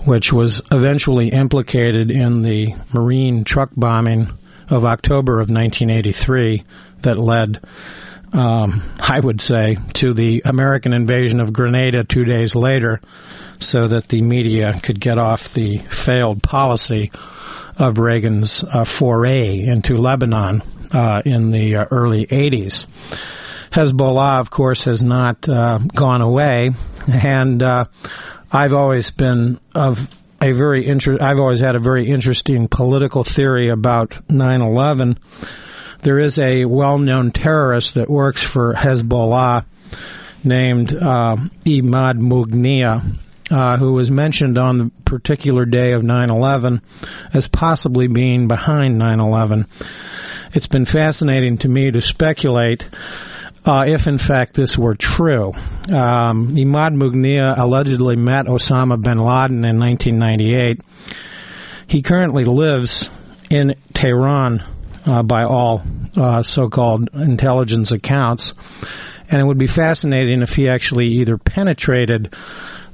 which 0.08 0.32
was 0.32 0.62
eventually 0.72 1.30
implicated 1.30 2.10
in 2.10 2.42
the 2.42 2.74
Marine 2.94 3.44
truck 3.44 3.72
bombing 3.75 4.28
of 4.70 4.86
October 4.86 5.34
of 5.42 5.50
1983 5.50 6.64
that 7.04 7.18
led 7.18 7.60
um, 8.34 8.96
I 9.00 9.20
would 9.20 9.42
say, 9.42 9.78
to 9.96 10.14
the 10.14 10.44
American 10.46 10.94
invasion 10.94 11.40
of 11.40 11.54
Grenada 11.54 12.04
two 12.04 12.26
days 12.26 12.56
later 12.56 13.02
so 13.60 13.88
that 13.88 14.08
the 14.08 14.22
media 14.22 14.80
could 14.84 15.00
get 15.02 15.18
off 15.18 15.54
the 15.56 15.80
failed 16.06 16.44
policy 16.44 17.12
of 17.78 17.98
Reagan's 17.98 18.64
uh, 18.64 18.86
foray 18.86 19.60
into 19.60 19.96
Lebanon 19.96 20.62
uh, 20.92 21.22
in 21.26 21.52
the 21.52 21.78
uh, 21.78 21.86
early 21.92 22.26
80s. 22.26 22.86
Hezbollah, 23.72 24.40
of 24.40 24.50
course, 24.50 24.86
has 24.86 25.02
not 25.02 25.48
uh, 25.48 25.80
gone 25.96 26.22
away, 26.22 26.70
and 27.08 27.62
uh, 27.62 27.86
I've 28.52 28.74
always 28.74 29.12
been 29.12 29.60
of 29.76 29.98
a 30.41 30.51
very 30.51 30.88
inter- 30.88 31.17
I've 31.19 31.39
always 31.39 31.62
had 31.62 31.75
a 31.75 31.79
very 31.79 32.08
interesting 32.08 32.67
political 32.67 33.24
theory 33.24 33.69
about 33.69 34.15
9/11 34.29 35.17
there 36.03 36.19
is 36.19 36.39
a 36.39 36.65
well-known 36.65 37.31
terrorist 37.31 37.96
that 37.96 38.10
works 38.10 38.43
for 38.43 38.74
Hezbollah 38.74 39.65
named 40.43 40.93
uh, 40.93 41.36
Imad 41.65 42.19
Mughniyeh, 42.19 43.17
uh, 43.51 43.77
who 43.77 43.93
was 43.93 44.10
mentioned 44.10 44.58
on 44.58 44.77
the 44.77 44.91
particular 45.05 45.65
day 45.65 45.91
of 45.91 46.03
9/11 46.03 46.81
as 47.34 47.48
possibly 47.50 48.08
being 48.08 48.48
behind 48.48 49.00
9/11. 49.00 49.65
It's 50.53 50.67
been 50.67 50.86
fascinating 50.86 51.58
to 51.60 51.67
me 51.67 51.91
to 51.91 52.01
speculate 52.01 52.88
uh, 53.70 53.86
if 53.86 54.08
in 54.08 54.18
fact 54.18 54.56
this 54.56 54.78
were 54.78 54.96
true. 54.96 55.54
Um, 55.54 56.56
Imad 56.56 57.00
allegedly 57.58 58.16
met 58.16 58.48
Osama 58.48 59.00
bin 59.02 59.20
Laden 59.20 59.64
in 59.64 59.80
1998. 59.80 60.82
He 61.88 62.02
currently 62.02 62.46
lives 62.46 63.08
in 63.52 63.76
Tehran 63.94 64.64
uh, 65.06 65.22
by 65.24 65.44
all 65.44 65.84
uh, 66.18 66.42
so-called 66.42 67.10
intelligence 67.14 67.92
accounts. 67.92 68.54
And 69.30 69.40
it 69.40 69.44
would 69.44 69.60
be 69.60 69.68
fascinating 69.68 70.42
if 70.42 70.50
he 70.50 70.68
actually 70.68 71.08
either 71.22 71.38
penetrated 71.38 72.34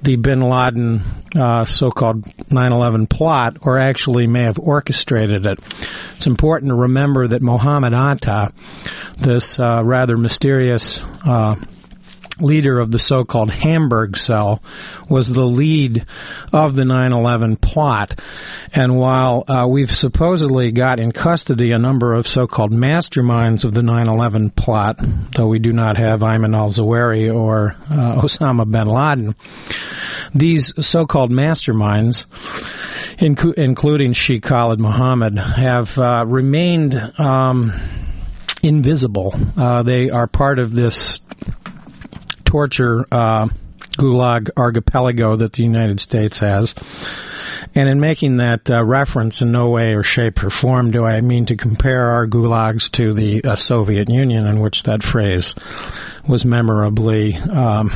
the 0.05 0.15
bin 0.15 0.41
Laden 0.41 1.01
uh, 1.35 1.65
so-called 1.65 2.24
9/11 2.24 3.09
plot, 3.09 3.57
or 3.62 3.79
actually 3.79 4.27
may 4.27 4.43
have 4.43 4.59
orchestrated 4.59 5.45
it. 5.45 5.59
It's 6.15 6.27
important 6.27 6.69
to 6.69 6.75
remember 6.75 7.27
that 7.29 7.41
Mohammed 7.41 7.93
Atta, 7.93 8.53
this 9.21 9.59
uh, 9.59 9.81
rather 9.83 10.15
mysterious 10.15 11.01
uh, 11.25 11.55
leader 12.39 12.79
of 12.79 12.91
the 12.91 12.99
so-called 12.99 13.49
Hamburg 13.49 14.17
cell, 14.17 14.61
was 15.09 15.29
the 15.29 15.43
lead 15.43 16.05
of 16.51 16.75
the 16.75 16.83
9/11 16.83 17.61
plot. 17.61 18.19
And 18.73 18.97
while 18.97 19.43
uh, 19.47 19.67
we've 19.69 19.89
supposedly 19.89 20.71
got 20.71 20.99
in 20.99 21.11
custody 21.11 21.71
a 21.71 21.77
number 21.77 22.13
of 22.13 22.27
so-called 22.27 22.71
masterminds 22.71 23.63
of 23.63 23.73
the 23.73 23.81
9/11 23.81 24.55
plot, 24.55 24.97
though 25.35 25.47
we 25.47 25.59
do 25.59 25.71
not 25.71 25.97
have 25.97 26.21
Ayman 26.21 26.55
al-Zawahiri 26.55 27.33
or 27.33 27.75
uh, 27.89 28.21
Osama 28.21 28.69
bin 28.69 28.87
Laden, 28.87 29.35
these 30.33 30.73
so-called 30.79 31.31
masterminds, 31.31 32.25
inc- 33.19 33.53
including 33.55 34.13
Sheikh 34.13 34.43
Khalid 34.43 34.79
Mohammed, 34.79 35.37
have 35.37 35.89
uh, 35.97 36.25
remained. 36.27 36.95
Um, 37.17 37.71
invisible. 38.63 39.31
Uh, 39.55 39.83
they 39.83 40.09
are 40.09 40.25
part 40.25 40.57
of 40.57 40.71
this 40.71 41.19
torture 42.55 43.05
uh, 43.12 43.50
gulag 43.97 44.50
archipelago 44.55 45.35
that 45.35 45.51
the 45.51 45.62
United 45.62 46.00
States 46.00 46.39
has. 46.39 46.74
And 47.75 47.89
in 47.89 48.00
making 48.00 48.38
that 48.38 48.62
uh, 48.69 48.81
reference, 48.85 49.41
in 49.41 49.51
no 49.51 49.71
way 49.71 49.93
or 49.93 50.03
shape 50.03 50.41
or 50.41 50.50
form 50.50 50.89
do 50.89 51.03
I 51.03 51.19
mean 51.19 51.47
to 51.47 51.57
compare 51.57 52.12
our 52.12 52.27
gulags 52.27 52.89
to 52.91 53.13
the 53.13 53.43
uh, 53.43 53.55
Soviet 53.57 54.07
Union, 54.07 54.47
in 54.47 54.62
which 54.62 54.83
that 54.83 55.03
phrase 55.03 55.53
was 56.29 56.45
memorably 56.45 57.35
um, 57.35 57.89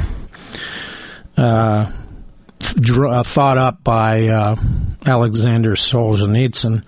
uh, 1.38 1.86
uh 2.62 3.24
thought 3.24 3.58
up 3.58 3.82
by 3.82 4.28
uh, 4.28 4.56
Alexander 5.06 5.76
Solzhenitsyn. 5.76 6.84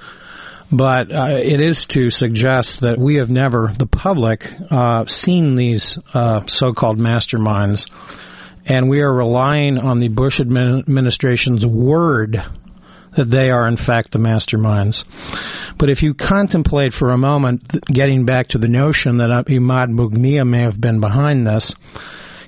But 0.71 1.11
uh, 1.11 1.27
it 1.31 1.59
is 1.59 1.85
to 1.91 2.09
suggest 2.09 2.81
that 2.81 2.97
we 2.97 3.15
have 3.15 3.29
never, 3.29 3.73
the 3.77 3.85
public, 3.85 4.45
uh, 4.69 5.05
seen 5.05 5.55
these 5.55 5.99
uh, 6.13 6.45
so-called 6.47 6.97
masterminds 6.97 7.87
and 8.65 8.89
we 8.89 9.01
are 9.01 9.13
relying 9.13 9.77
on 9.77 9.99
the 9.99 10.09
Bush 10.09 10.39
administration's 10.39 11.65
word 11.65 12.37
that 13.17 13.25
they 13.25 13.49
are 13.49 13.67
in 13.67 13.75
fact 13.75 14.11
the 14.11 14.19
masterminds. 14.19 15.03
But 15.77 15.89
if 15.89 16.01
you 16.01 16.13
contemplate 16.13 16.93
for 16.93 17.09
a 17.09 17.17
moment, 17.17 17.63
getting 17.85 18.25
back 18.25 18.49
to 18.49 18.57
the 18.57 18.67
notion 18.67 19.17
that 19.17 19.31
uh, 19.31 19.43
Imad 19.43 19.89
Mughniyeh 19.89 20.47
may 20.47 20.61
have 20.61 20.79
been 20.79 21.01
behind 21.01 21.45
this, 21.45 21.75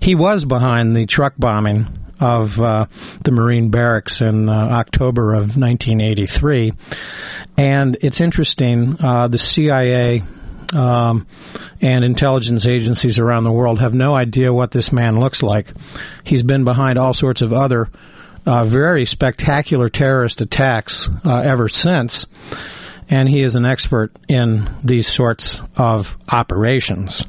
he 0.02 0.16
was 0.16 0.46
behind 0.46 0.96
the 0.96 1.06
truck 1.06 1.34
bombing 1.38 1.88
of 2.24 2.58
uh, 2.58 2.86
the 3.26 3.32
Marine 3.32 3.70
barracks 3.70 4.22
in 4.22 4.48
uh, 4.48 4.54
October 4.54 5.34
of 5.34 5.58
1983. 5.58 6.72
And 7.58 7.98
it's 8.02 8.22
interesting, 8.22 8.96
uh, 9.00 9.28
the 9.28 9.38
CIA 9.38 10.22
um, 10.74 11.28
and 11.82 12.06
intelligence 12.06 12.66
agencies 12.66 13.20
around 13.20 13.44
the 13.44 13.52
world 13.52 13.82
have 13.82 13.94
no 13.94 14.16
idea 14.16 14.54
what 14.54 14.72
this 14.72 14.94
man 14.94 15.20
looks 15.20 15.44
like. 15.44 15.68
He's 16.24 16.44
been 16.44 16.64
behind 16.64 16.98
all 16.98 17.14
sorts 17.14 17.42
of 17.42 17.52
other 17.52 17.90
uh, 18.46 18.70
very 18.70 19.06
spectacular 19.06 19.90
terrorist 19.90 20.40
attacks 20.40 21.10
uh, 21.26 21.42
ever 21.46 21.68
since, 21.68 22.26
and 23.14 23.30
he 23.30 23.44
is 23.44 23.54
an 23.54 23.64
expert 23.64 24.12
in 24.28 24.68
these 24.84 25.08
sorts 25.08 25.60
of 25.76 26.08
operations. 26.28 27.24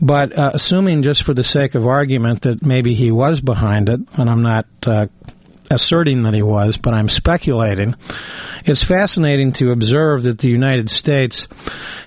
But 0.00 0.36
uh, 0.36 0.52
assuming, 0.54 1.02
just 1.02 1.24
for 1.24 1.34
the 1.34 1.44
sake 1.44 1.74
of 1.74 1.86
argument, 1.86 2.42
that 2.42 2.62
maybe 2.62 2.94
he 2.94 3.12
was 3.12 3.38
behind 3.38 3.90
it, 3.90 4.00
and 4.14 4.30
I'm 4.30 4.42
not 4.42 4.64
uh, 4.86 5.08
asserting 5.70 6.22
that 6.22 6.32
he 6.32 6.42
was, 6.42 6.78
but 6.82 6.94
I'm 6.94 7.10
speculating. 7.10 7.96
It's 8.64 8.82
fascinating 8.82 9.52
to 9.54 9.72
observe 9.72 10.22
that 10.22 10.38
the 10.38 10.48
United 10.48 10.88
States 10.88 11.48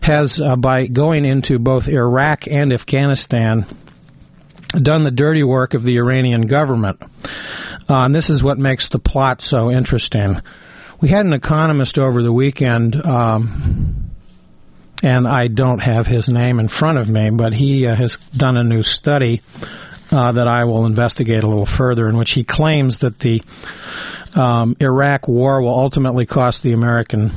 has, 0.02 0.42
uh, 0.44 0.56
by 0.56 0.88
going 0.88 1.24
into 1.24 1.60
both 1.60 1.88
Iraq 1.88 2.48
and 2.48 2.74
Afghanistan, 2.74 3.68
done 4.70 5.04
the 5.04 5.12
dirty 5.12 5.44
work 5.44 5.76
of 5.76 5.84
the 5.84 5.98
Iranian 5.98 6.48
government. 6.48 6.98
Uh, 7.88 8.06
and 8.06 8.16
this 8.16 8.32
is 8.32 8.42
what 8.42 8.58
makes 8.58 8.90
the 8.90 9.00
plot 9.00 9.40
so 9.40 9.70
interesting. 9.70 10.42
We 11.00 11.10
had 11.10 11.28
an 11.28 11.34
economist 11.34 12.00
over 12.00 12.24
the 12.24 12.34
weekend, 12.34 12.96
um, 12.96 14.10
and 15.04 15.28
I 15.28 15.48
don't 15.48 15.78
have 15.78 16.08
his 16.08 16.28
name 16.28 16.60
in 16.60 16.70
front 16.70 16.98
of 16.98 17.08
me, 17.08 17.30
but 17.30 17.54
he 17.54 17.86
uh, 17.86 17.96
has 17.96 18.18
done 18.36 18.58
a 18.58 18.64
new 18.64 18.82
study 18.82 19.44
uh, 20.10 20.32
that 20.32 20.48
I 20.48 20.64
will 20.64 20.88
investigate 20.88 21.44
a 21.44 21.48
little 21.48 21.68
further, 21.68 22.10
in 22.10 22.18
which 22.18 22.32
he 22.32 22.44
claims 22.44 23.00
that 23.00 23.20
the 23.20 23.44
um, 24.36 24.76
Iraq 24.80 25.28
war 25.28 25.62
will 25.62 25.78
ultimately 25.78 26.26
cost 26.26 26.64
the 26.64 26.74
American 26.74 27.30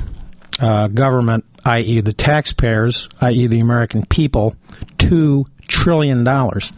uh, 0.59 0.89
government, 0.89 1.45
i.e., 1.63 2.01
the 2.01 2.15
taxpayers, 2.15 3.11
i.e., 3.21 3.47
the 3.47 3.61
American 3.61 4.07
people, 4.07 4.57
two 4.97 5.45
trillion 5.69 6.25
dollars. 6.25 6.73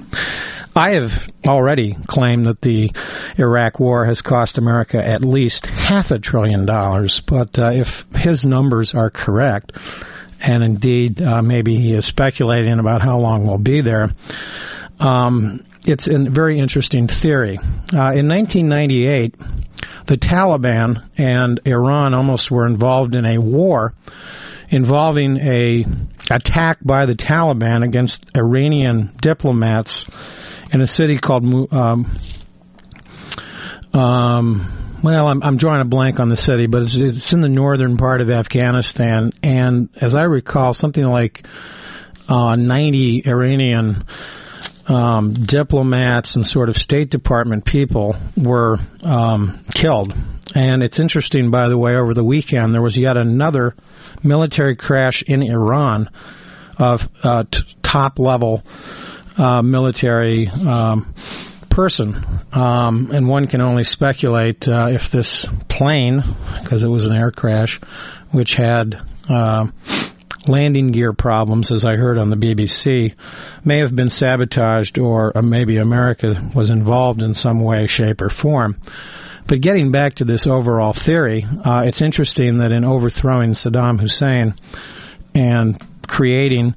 I 0.75 0.95
have 0.95 1.11
already 1.47 1.97
claimed 2.07 2.47
that 2.47 2.63
the 2.63 2.93
Iraq 3.39 3.79
War 3.79 4.07
has 4.07 4.23
cost 4.23 4.57
America 4.57 5.05
at 5.05 5.23
least 5.23 5.67
half 5.67 6.11
a 6.11 6.19
trillion 6.19 6.65
dollars, 6.65 7.21
but 7.27 7.59
uh, 7.59 7.73
if 7.73 8.05
his 8.15 8.47
numbers 8.47 8.95
are 8.95 9.11
correct, 9.11 9.73
and 10.41 10.65
indeed 10.65 11.21
uh, 11.21 11.43
maybe 11.43 11.77
he 11.77 11.93
is 11.93 12.07
speculating 12.07 12.79
about 12.79 13.03
how 13.03 13.19
long 13.19 13.47
we'll 13.47 13.59
be 13.59 13.83
there, 13.83 14.09
um, 14.99 15.67
it's 15.85 16.09
a 16.09 16.31
very 16.31 16.59
interesting 16.59 17.07
theory. 17.07 17.59
Uh, 17.59 18.17
in 18.17 18.29
1998, 18.29 19.35
the 20.07 20.17
Taliban 20.17 21.07
and 21.19 21.61
Iran 21.67 22.15
almost 22.15 22.51
were 22.51 22.67
involved 22.67 23.15
in 23.15 23.27
a 23.27 23.39
war 23.39 23.93
involving 24.71 25.37
a 25.37 25.85
attack 26.31 26.79
by 26.83 27.05
the 27.05 27.15
Taliban 27.15 27.85
against 27.85 28.25
Iranian 28.35 29.15
diplomats 29.21 30.07
in 30.73 30.81
a 30.81 30.87
city 30.87 31.19
called 31.19 31.45
um, 31.73 32.19
um, 33.93 35.01
well, 35.05 35.27
I'm, 35.27 35.43
I'm 35.43 35.57
drawing 35.57 35.81
a 35.81 35.85
blank 35.85 36.21
on 36.21 36.29
the 36.29 36.37
city, 36.37 36.67
but 36.67 36.83
it's, 36.83 36.97
it's 36.97 37.33
in 37.33 37.41
the 37.41 37.49
northern 37.49 37.97
part 37.97 38.21
of 38.21 38.31
Afghanistan, 38.31 39.33
and 39.43 39.89
as 40.01 40.15
I 40.15 40.25
recall, 40.25 40.75
something 40.75 41.05
like 41.05 41.45
uh, 42.29 42.57
90 42.57 43.25
Iranian 43.27 44.05
um, 44.87 45.35
diplomats 45.35 46.37
and 46.37 46.47
sort 46.47 46.69
of 46.69 46.77
State 46.77 47.11
Department 47.11 47.65
people 47.65 48.17
were 48.37 48.77
um, 49.05 49.65
killed. 49.75 50.13
And 50.55 50.83
it's 50.83 50.99
interesting, 50.99 51.51
by 51.51 51.69
the 51.69 51.79
way, 51.79 51.97
over 51.97 52.15
the 52.15 52.25
weekend 52.25 52.75
there 52.75 52.83
was 52.83 52.97
yet 52.97 53.17
another 53.17 53.75
military 54.23 54.77
crash 54.77 55.23
in 55.27 55.43
Iran 55.43 56.11
of 56.79 57.01
uh, 57.23 57.45
t- 57.51 57.61
top 57.83 58.19
level 58.19 58.63
uh, 59.37 59.63
military 59.63 60.49
um, 60.49 61.15
person. 61.71 62.15
Um, 62.53 63.11
and 63.13 63.29
one 63.29 63.47
can 63.47 63.61
only 63.61 63.85
speculate 63.85 64.69
uh, 64.69 64.89
if 64.91 65.11
this 65.11 65.47
plane, 65.69 66.23
because 66.63 66.83
it 66.83 66.89
was 66.89 67.07
an 67.07 67.13
air 67.13 67.31
crash, 67.31 67.81
which 68.33 68.55
had 68.55 68.95
uh, 69.29 69.67
landing 70.47 70.93
gear 70.93 71.13
problems, 71.13 71.73
as 71.73 71.85
I 71.85 71.97
heard 71.97 72.19
on 72.19 72.31
the 72.31 72.37
BBC, 72.37 73.15
may 73.65 73.79
have 73.79 73.95
been 73.95 74.11
sabotaged 74.11 74.99
or 74.99 75.37
uh, 75.37 75.43
maybe 75.43 75.79
America 75.79 76.51
was 76.55 76.71
involved 76.71 77.23
in 77.23 77.35
some 77.35 77.63
way, 77.63 77.87
shape, 77.87 78.21
or 78.21 78.29
form. 78.29 78.79
But 79.49 79.61
getting 79.61 79.91
back 79.91 80.15
to 80.15 80.25
this 80.25 80.47
overall 80.47 80.93
theory, 80.93 81.45
uh, 81.65 81.85
it's 81.87 82.01
interesting 82.01 82.59
that 82.59 82.73
in 82.73 82.85
overthrowing 82.85 83.53
Saddam 83.53 84.01
Hussein 84.01 84.55
and 85.35 85.77
creating 86.13 86.75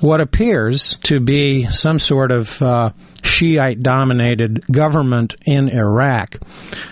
what 0.00 0.20
appears 0.20 0.98
to 1.02 1.18
be 1.18 1.66
some 1.70 1.98
sort 1.98 2.30
of 2.30 2.46
uh, 2.60 2.90
Shiite 3.22 3.82
dominated 3.82 4.64
government 4.70 5.34
in 5.46 5.70
Iraq. 5.70 6.36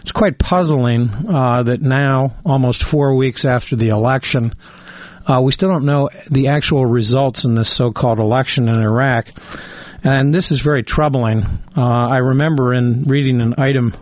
It's 0.01 0.11
quite 0.11 0.38
puzzling 0.38 1.11
uh, 1.29 1.62
that 1.64 1.83
now, 1.83 2.37
almost 2.44 2.83
four 2.83 3.14
weeks 3.14 3.44
after 3.44 3.77
the 3.77 3.88
election, 3.88 4.55
uh, 5.27 5.42
we 5.44 5.53
still 5.53 5.68
don't 5.68 5.85
know 5.85 6.09
the 6.31 6.49
actual 6.49 6.87
results 6.87 7.44
in 7.44 7.55
this 7.55 7.75
so-called 7.77 8.18
election 8.18 8.68
in 8.68 8.77
Iraq, 8.81 9.27
and 10.03 10.35
this 10.35 10.51
is 10.51 10.62
very 10.62 10.83
troubling. 10.83 11.42
Uh, 11.77 11.83
I 11.83 12.18
remember 12.18 12.73
in 12.73 13.05
reading 13.05 13.42
an 13.42 13.55
item 13.59 13.92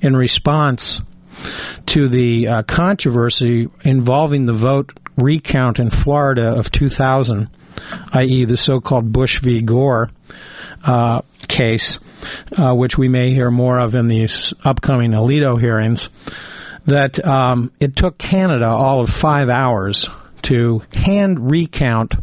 in 0.00 0.16
response 0.16 1.00
to 1.86 2.08
the 2.08 2.48
uh, 2.48 2.62
controversy 2.62 3.68
involving 3.84 4.46
the 4.46 4.54
vote 4.54 4.92
recount 5.16 5.78
in 5.78 5.90
Florida 5.90 6.58
of 6.58 6.70
2000, 6.70 7.48
i.e., 8.12 8.44
the 8.44 8.56
so-called 8.56 9.12
Bush 9.12 9.40
v. 9.42 9.62
Gore 9.62 10.10
uh, 10.84 11.22
case, 11.48 11.98
uh, 12.56 12.74
which 12.74 12.96
we 12.96 13.08
may 13.08 13.30
hear 13.30 13.50
more 13.50 13.78
of 13.78 13.94
in 13.94 14.08
these 14.08 14.54
upcoming 14.64 15.12
Alito 15.12 15.60
hearings. 15.60 16.08
That 16.86 17.24
um, 17.24 17.72
it 17.78 17.94
took 17.94 18.18
Canada 18.18 18.66
all 18.66 19.02
of 19.02 19.08
five 19.08 19.48
hours 19.48 20.08
to 20.42 20.82
hand 20.92 21.50
recount 21.50 22.14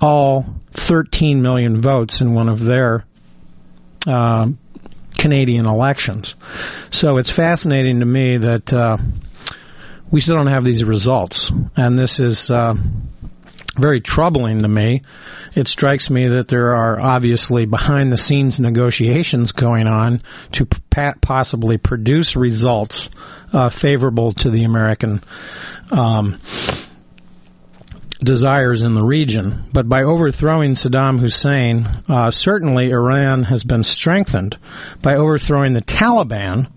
all 0.00 0.44
13 0.74 1.40
million 1.40 1.80
votes 1.80 2.20
in 2.20 2.34
one 2.34 2.48
of 2.50 2.60
their 2.60 3.04
uh, 4.06 4.48
Canadian 5.18 5.66
elections. 5.66 6.34
So 6.90 7.16
it's 7.16 7.34
fascinating 7.34 8.00
to 8.00 8.06
me 8.06 8.38
that 8.38 8.72
uh, 8.72 8.98
we 10.12 10.20
still 10.20 10.36
don't 10.36 10.46
have 10.46 10.64
these 10.64 10.84
results, 10.84 11.50
and 11.74 11.98
this 11.98 12.20
is 12.20 12.50
uh, 12.50 12.74
very 13.80 14.00
troubling 14.00 14.60
to 14.60 14.68
me. 14.68 15.02
It 15.56 15.66
strikes 15.66 16.10
me 16.10 16.28
that 16.28 16.48
there 16.48 16.74
are 16.76 17.00
obviously 17.00 17.64
behind 17.66 18.12
the 18.12 18.18
scenes 18.18 18.60
negotiations 18.60 19.52
going 19.52 19.86
on 19.86 20.22
to 20.52 20.66
p- 20.66 21.10
possibly 21.22 21.78
produce 21.78 22.36
results 22.36 23.08
uh, 23.52 23.70
favorable 23.70 24.32
to 24.34 24.50
the 24.50 24.64
American. 24.64 25.22
Um, 25.90 26.40
desires 28.24 28.82
in 28.82 28.94
the 28.94 29.02
region. 29.02 29.68
But 29.72 29.88
by 29.88 30.04
overthrowing 30.04 30.74
Saddam 30.74 31.20
Hussein, 31.20 31.84
uh, 32.08 32.30
certainly 32.30 32.90
Iran 32.90 33.42
has 33.42 33.64
been 33.64 33.82
strengthened. 33.82 34.56
By 35.02 35.16
overthrowing 35.16 35.72
the 35.72 35.82
Taliban 35.82 36.70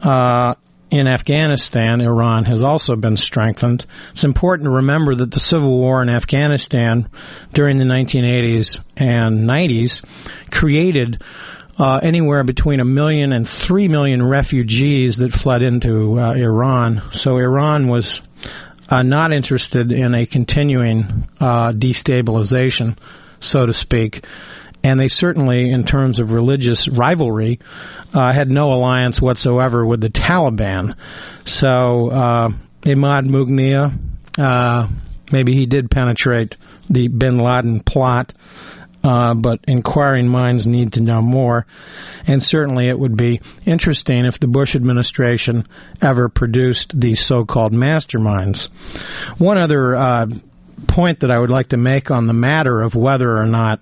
uh, 0.00 0.54
in 0.90 1.06
Afghanistan, 1.06 2.00
Iran 2.00 2.44
has 2.44 2.62
also 2.62 2.96
been 2.96 3.16
strengthened. 3.16 3.86
It's 4.10 4.24
important 4.24 4.66
to 4.66 4.70
remember 4.70 5.14
that 5.14 5.30
the 5.30 5.40
civil 5.40 5.78
war 5.78 6.02
in 6.02 6.10
Afghanistan 6.10 7.08
during 7.54 7.76
the 7.76 7.84
1980s 7.84 8.80
and 8.96 9.48
90s 9.48 10.04
created 10.50 11.22
uh, 11.78 12.00
anywhere 12.02 12.44
between 12.44 12.80
a 12.80 12.84
million 12.84 13.32
and 13.32 13.48
three 13.48 13.88
million 13.88 14.28
refugees 14.28 15.16
that 15.18 15.30
fled 15.30 15.62
into 15.62 16.18
uh, 16.18 16.34
Iran. 16.34 17.02
So 17.12 17.38
Iran 17.38 17.88
was 17.88 18.20
uh, 18.88 19.02
not 19.02 19.32
interested 19.32 19.92
in 19.92 20.14
a 20.14 20.26
continuing 20.26 21.28
uh, 21.38 21.72
destabilization, 21.72 22.98
so 23.38 23.64
to 23.64 23.72
speak. 23.72 24.24
And 24.82 24.98
they 24.98 25.08
certainly, 25.08 25.70
in 25.70 25.84
terms 25.84 26.18
of 26.18 26.30
religious 26.30 26.88
rivalry, 26.88 27.60
uh, 28.14 28.32
had 28.32 28.48
no 28.48 28.72
alliance 28.72 29.20
whatsoever 29.20 29.84
with 29.84 30.00
the 30.00 30.08
Taliban. 30.08 30.96
So 31.44 32.10
uh, 32.10 32.48
Imad 32.82 33.28
Mughniyeh, 33.28 33.98
uh, 34.38 34.88
maybe 35.30 35.54
he 35.54 35.66
did 35.66 35.90
penetrate 35.90 36.56
the 36.88 37.08
Bin 37.08 37.38
Laden 37.38 37.80
plot 37.80 38.32
uh, 39.02 39.34
but 39.34 39.60
inquiring 39.66 40.28
minds 40.28 40.66
need 40.66 40.94
to 40.94 41.02
know 41.02 41.22
more. 41.22 41.66
And 42.26 42.42
certainly 42.42 42.88
it 42.88 42.98
would 42.98 43.16
be 43.16 43.40
interesting 43.64 44.24
if 44.26 44.38
the 44.38 44.46
Bush 44.46 44.76
administration 44.76 45.66
ever 46.02 46.28
produced 46.28 46.98
these 46.98 47.24
so 47.24 47.44
called 47.44 47.72
masterminds. 47.72 48.68
One 49.38 49.58
other 49.58 49.94
uh, 49.94 50.26
point 50.86 51.20
that 51.20 51.30
I 51.30 51.38
would 51.38 51.50
like 51.50 51.68
to 51.68 51.76
make 51.76 52.10
on 52.10 52.26
the 52.26 52.32
matter 52.32 52.82
of 52.82 52.94
whether 52.94 53.36
or 53.36 53.46
not 53.46 53.80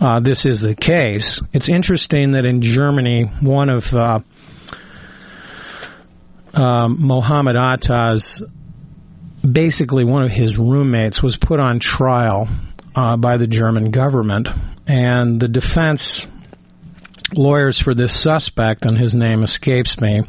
uh, 0.00 0.20
this 0.20 0.46
is 0.46 0.60
the 0.62 0.74
case, 0.74 1.42
it's 1.52 1.68
interesting 1.68 2.32
that 2.32 2.46
in 2.46 2.62
Germany, 2.62 3.26
one 3.42 3.68
of 3.68 3.84
uh, 3.92 4.20
um, 6.54 6.96
Mohammed 7.00 7.56
Atta's 7.56 8.42
basically 9.42 10.04
one 10.04 10.24
of 10.24 10.30
his 10.30 10.58
roommates 10.58 11.22
was 11.22 11.36
put 11.36 11.60
on 11.60 11.80
trial 11.80 12.48
uh, 12.94 13.16
by 13.16 13.36
the 13.36 13.46
German 13.46 13.90
government, 13.90 14.48
and 14.86 15.40
the 15.40 15.48
defense 15.48 16.26
lawyers 17.32 17.80
for 17.80 17.94
this 17.94 18.22
suspect, 18.22 18.86
and 18.86 18.98
his 18.98 19.14
name 19.14 19.42
escapes 19.42 20.00
me, 20.00 20.22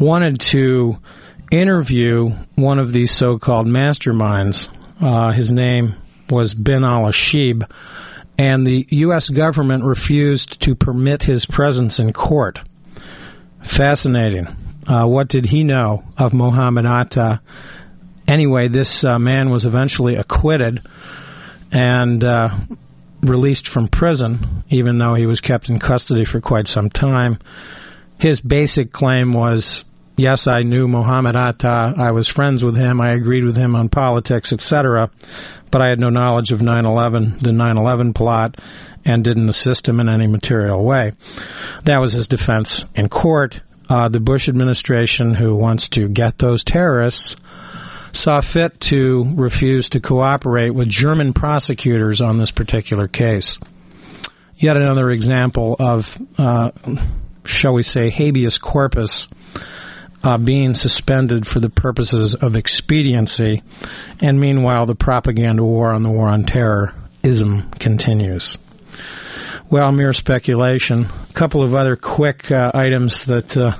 wanted 0.00 0.40
to 0.52 0.94
interview 1.50 2.30
one 2.54 2.78
of 2.78 2.92
these 2.92 3.10
so-called 3.10 3.66
masterminds. 3.66 4.68
Uh, 5.00 5.32
his 5.32 5.52
name 5.52 5.94
was 6.30 6.54
Bin 6.54 6.84
al-Shibh, 6.84 7.62
and 8.38 8.64
the 8.64 8.86
U.S. 8.90 9.28
government 9.28 9.84
refused 9.84 10.62
to 10.62 10.76
permit 10.76 11.22
his 11.22 11.44
presence 11.44 11.98
in 11.98 12.12
court. 12.12 12.60
Fascinating. 13.76 14.46
Uh, 14.86 15.06
what 15.06 15.28
did 15.28 15.44
he 15.44 15.64
know 15.64 16.04
of 16.16 16.32
Mohammed 16.32 16.86
Atta? 16.86 17.42
Anyway, 18.26 18.68
this 18.68 19.04
uh, 19.04 19.18
man 19.18 19.50
was 19.50 19.64
eventually 19.64 20.14
acquitted 20.14 20.80
and 21.72 22.24
uh, 22.24 22.48
released 23.22 23.68
from 23.68 23.88
prison, 23.88 24.62
even 24.68 24.98
though 24.98 25.14
he 25.14 25.26
was 25.26 25.40
kept 25.40 25.68
in 25.68 25.80
custody 25.80 26.24
for 26.24 26.40
quite 26.40 26.68
some 26.68 26.88
time. 26.88 27.38
His 28.18 28.40
basic 28.40 28.92
claim 28.92 29.32
was 29.32 29.84
yes, 30.18 30.46
I 30.46 30.62
knew 30.62 30.88
Mohammed 30.88 31.36
Atta, 31.36 31.94
I 31.96 32.10
was 32.10 32.28
friends 32.28 32.62
with 32.62 32.76
him, 32.76 33.00
I 33.00 33.12
agreed 33.12 33.44
with 33.44 33.56
him 33.56 33.74
on 33.74 33.88
politics, 33.88 34.52
etc., 34.52 35.10
but 35.70 35.80
I 35.80 35.88
had 35.88 36.00
no 36.00 36.08
knowledge 36.08 36.50
of 36.50 36.60
9 36.60 36.84
11, 36.84 37.38
the 37.42 37.52
9 37.52 37.76
11 37.78 38.12
plot, 38.14 38.56
and 39.04 39.24
didn't 39.24 39.48
assist 39.48 39.88
him 39.88 40.00
in 40.00 40.08
any 40.08 40.26
material 40.26 40.84
way. 40.84 41.12
That 41.84 41.98
was 41.98 42.12
his 42.12 42.28
defense 42.28 42.84
in 42.94 43.08
court. 43.08 43.60
Uh, 43.88 44.08
the 44.08 44.20
Bush 44.20 44.48
administration, 44.48 45.34
who 45.34 45.54
wants 45.56 45.88
to 45.90 46.08
get 46.08 46.38
those 46.38 46.64
terrorists, 46.64 47.36
saw 48.12 48.40
fit 48.40 48.80
to 48.80 49.24
refuse 49.36 49.90
to 49.90 50.00
cooperate 50.00 50.70
with 50.74 50.88
German 50.88 51.32
prosecutors 51.32 52.20
on 52.20 52.38
this 52.38 52.50
particular 52.50 53.08
case. 53.08 53.58
Yet 54.56 54.76
another 54.76 55.10
example 55.10 55.76
of, 55.78 56.04
uh, 56.36 56.72
shall 57.44 57.74
we 57.74 57.82
say, 57.82 58.10
habeas 58.10 58.58
corpus 58.58 59.28
uh, 60.22 60.38
being 60.38 60.74
suspended 60.74 61.46
for 61.46 61.60
the 61.60 61.70
purposes 61.70 62.34
of 62.40 62.56
expediency, 62.56 63.62
and 64.20 64.40
meanwhile 64.40 64.86
the 64.86 64.94
propaganda 64.94 65.64
war 65.64 65.92
on 65.92 66.02
the 66.02 66.10
war 66.10 66.28
on 66.28 66.44
terror 66.44 66.94
ism 67.22 67.70
continues. 67.78 68.56
Well, 69.70 69.92
mere 69.92 70.12
speculation. 70.12 71.04
A 71.04 71.32
couple 71.34 71.62
of 71.62 71.74
other 71.74 71.94
quick 71.94 72.50
uh, 72.50 72.70
items 72.74 73.26
that 73.26 73.56
uh, 73.56 73.76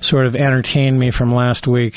sort 0.00 0.26
of 0.26 0.34
entertained 0.34 0.98
me 0.98 1.10
from 1.10 1.30
last 1.30 1.66
week. 1.66 1.94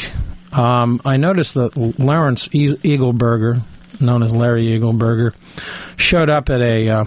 Um, 0.51 1.01
I 1.05 1.17
noticed 1.17 1.53
that 1.55 1.77
Lawrence 1.77 2.49
e- 2.51 2.75
Eagleburger, 2.75 3.62
known 4.01 4.23
as 4.23 4.31
Larry 4.33 4.65
Eagleburger, 4.65 5.33
showed 5.95 6.29
up 6.29 6.49
at 6.49 6.62
a 6.62 6.89
uh, 6.89 7.05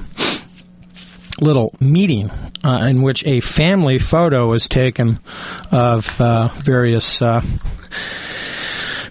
little 1.41 1.75
meeting 1.81 2.31
uh, 2.65 2.87
in 2.89 3.03
which 3.03 3.25
a 3.27 3.41
family 3.41 3.99
photo 3.99 4.49
was 4.49 4.69
taken 4.69 5.21
of 5.71 6.05
uh, 6.19 6.49
various 6.65 7.21
uh, 7.23 7.41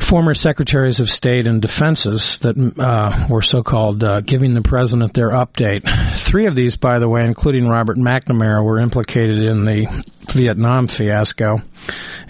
former 0.07 0.33
secretaries 0.33 0.99
of 0.99 1.09
state 1.09 1.47
and 1.47 1.61
defenses 1.61 2.39
that 2.41 2.55
uh, 2.79 3.27
were 3.29 3.41
so-called 3.41 4.03
uh, 4.03 4.21
giving 4.21 4.53
the 4.53 4.61
president 4.61 5.13
their 5.13 5.29
update. 5.29 5.83
Three 6.29 6.45
of 6.45 6.55
these, 6.55 6.77
by 6.77 6.99
the 6.99 7.09
way, 7.09 7.25
including 7.25 7.67
Robert 7.67 7.97
McNamara, 7.97 8.63
were 8.63 8.79
implicated 8.79 9.37
in 9.37 9.65
the 9.65 10.03
Vietnam 10.35 10.87
fiasco. 10.87 11.59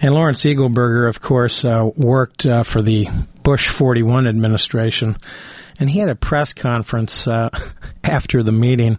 And 0.01 0.13
Lawrence 0.13 0.45
Eagleburger, 0.45 1.09
of 1.09 1.21
course, 1.21 1.65
uh, 1.65 1.89
worked 1.95 2.43
for 2.43 2.81
the 2.81 3.07
Bush 3.43 3.69
41 3.77 4.27
administration, 4.27 5.17
and 5.79 5.89
he 5.89 5.99
had 5.99 6.09
a 6.09 6.15
press 6.15 6.53
conference 6.53 7.27
after 8.03 8.43
the 8.43 8.51
meeting, 8.51 8.97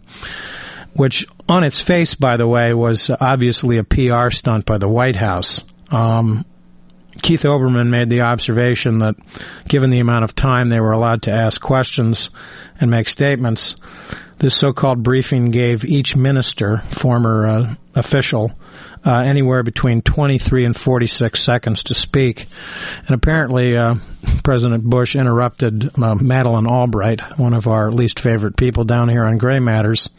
which, 0.95 1.25
on 1.47 1.63
its 1.63 1.81
face, 1.81 2.15
by 2.15 2.37
the 2.37 2.47
way, 2.47 2.73
was 2.73 3.11
obviously 3.19 3.77
a 3.77 3.83
PR 3.83 4.29
stunt 4.29 4.65
by 4.65 4.77
the 4.77 4.87
White 4.87 5.15
House. 5.15 5.61
Um, 5.89 6.45
Keith 7.21 7.41
Olbermann 7.41 7.89
made 7.89 8.09
the 8.09 8.21
observation 8.21 8.99
that 8.99 9.15
given 9.67 9.89
the 9.89 9.99
amount 9.99 10.23
of 10.23 10.35
time 10.35 10.69
they 10.69 10.79
were 10.79 10.91
allowed 10.91 11.23
to 11.23 11.31
ask 11.31 11.59
questions 11.61 12.29
and 12.79 12.91
make 12.91 13.07
statements, 13.07 13.75
this 14.39 14.59
so-called 14.59 15.01
briefing 15.01 15.49
gave 15.51 15.83
each 15.83 16.15
minister, 16.15 16.83
former 17.01 17.47
uh, 17.47 17.75
official, 17.95 18.51
uh, 19.03 19.23
anywhere 19.25 19.63
between 19.63 20.01
23 20.01 20.65
and 20.65 20.75
46 20.75 21.43
seconds 21.43 21.83
to 21.83 21.95
speak. 21.95 22.41
And 23.07 23.15
apparently, 23.15 23.75
uh, 23.75 23.95
President 24.43 24.83
Bush 24.83 25.15
interrupted 25.15 25.89
uh, 25.95 26.15
Madeleine 26.15 26.67
Albright, 26.67 27.21
one 27.37 27.53
of 27.53 27.67
our 27.67 27.91
least 27.91 28.19
favorite 28.19 28.57
people 28.57 28.83
down 28.83 29.09
here 29.09 29.23
on 29.23 29.37
Gray 29.37 29.59
Matters, 29.59 30.09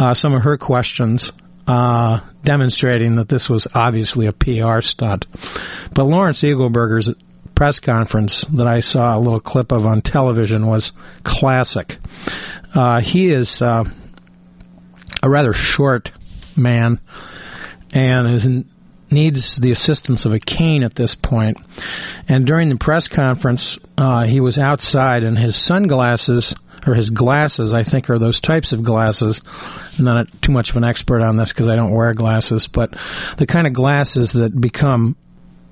uh, 0.00 0.14
some 0.14 0.34
of 0.34 0.42
her 0.42 0.58
questions. 0.58 1.30
Uh, 1.66 2.18
demonstrating 2.42 3.16
that 3.16 3.28
this 3.28 3.48
was 3.48 3.68
obviously 3.74 4.26
a 4.26 4.32
PR 4.32 4.80
stunt. 4.80 5.26
But 5.94 6.04
Lawrence 6.04 6.42
Eagleburger's 6.42 7.10
press 7.54 7.78
conference 7.78 8.44
that 8.56 8.66
I 8.66 8.80
saw 8.80 9.16
a 9.16 9.20
little 9.20 9.38
clip 9.38 9.70
of 9.70 9.84
on 9.84 10.00
television 10.00 10.66
was 10.66 10.90
classic. 11.22 11.92
Uh, 12.74 13.00
he 13.02 13.30
is 13.30 13.62
uh, 13.62 13.84
a 15.22 15.30
rather 15.30 15.52
short 15.52 16.10
man 16.56 17.00
and 17.92 18.34
is 18.34 18.46
in, 18.46 18.68
needs 19.10 19.60
the 19.60 19.72
assistance 19.72 20.24
of 20.24 20.32
a 20.32 20.40
cane 20.40 20.82
at 20.82 20.94
this 20.94 21.14
point. 21.14 21.58
And 22.26 22.46
during 22.46 22.68
the 22.68 22.76
press 22.76 23.06
conference, 23.06 23.78
uh, 23.98 24.26
he 24.26 24.40
was 24.40 24.58
outside, 24.58 25.24
and 25.24 25.36
his 25.36 25.62
sunglasses 25.62 26.54
or 26.86 26.94
his 26.94 27.10
glasses, 27.10 27.72
I 27.72 27.82
think, 27.82 28.10
are 28.10 28.18
those 28.18 28.40
types 28.40 28.72
of 28.72 28.84
glasses. 28.84 29.42
I'm 29.98 30.04
not 30.04 30.26
too 30.42 30.52
much 30.52 30.70
of 30.70 30.76
an 30.76 30.84
expert 30.84 31.22
on 31.22 31.36
this 31.36 31.52
because 31.52 31.68
I 31.68 31.76
don't 31.76 31.94
wear 31.94 32.14
glasses, 32.14 32.68
but 32.72 32.90
the 33.38 33.46
kind 33.46 33.66
of 33.66 33.72
glasses 33.72 34.32
that 34.32 34.58
become 34.58 35.16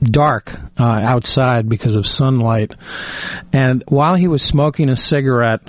dark 0.00 0.50
uh, 0.78 0.82
outside 0.82 1.68
because 1.68 1.96
of 1.96 2.06
sunlight. 2.06 2.72
And 3.52 3.82
while 3.88 4.14
he 4.14 4.28
was 4.28 4.42
smoking 4.42 4.90
a 4.90 4.96
cigarette, 4.96 5.60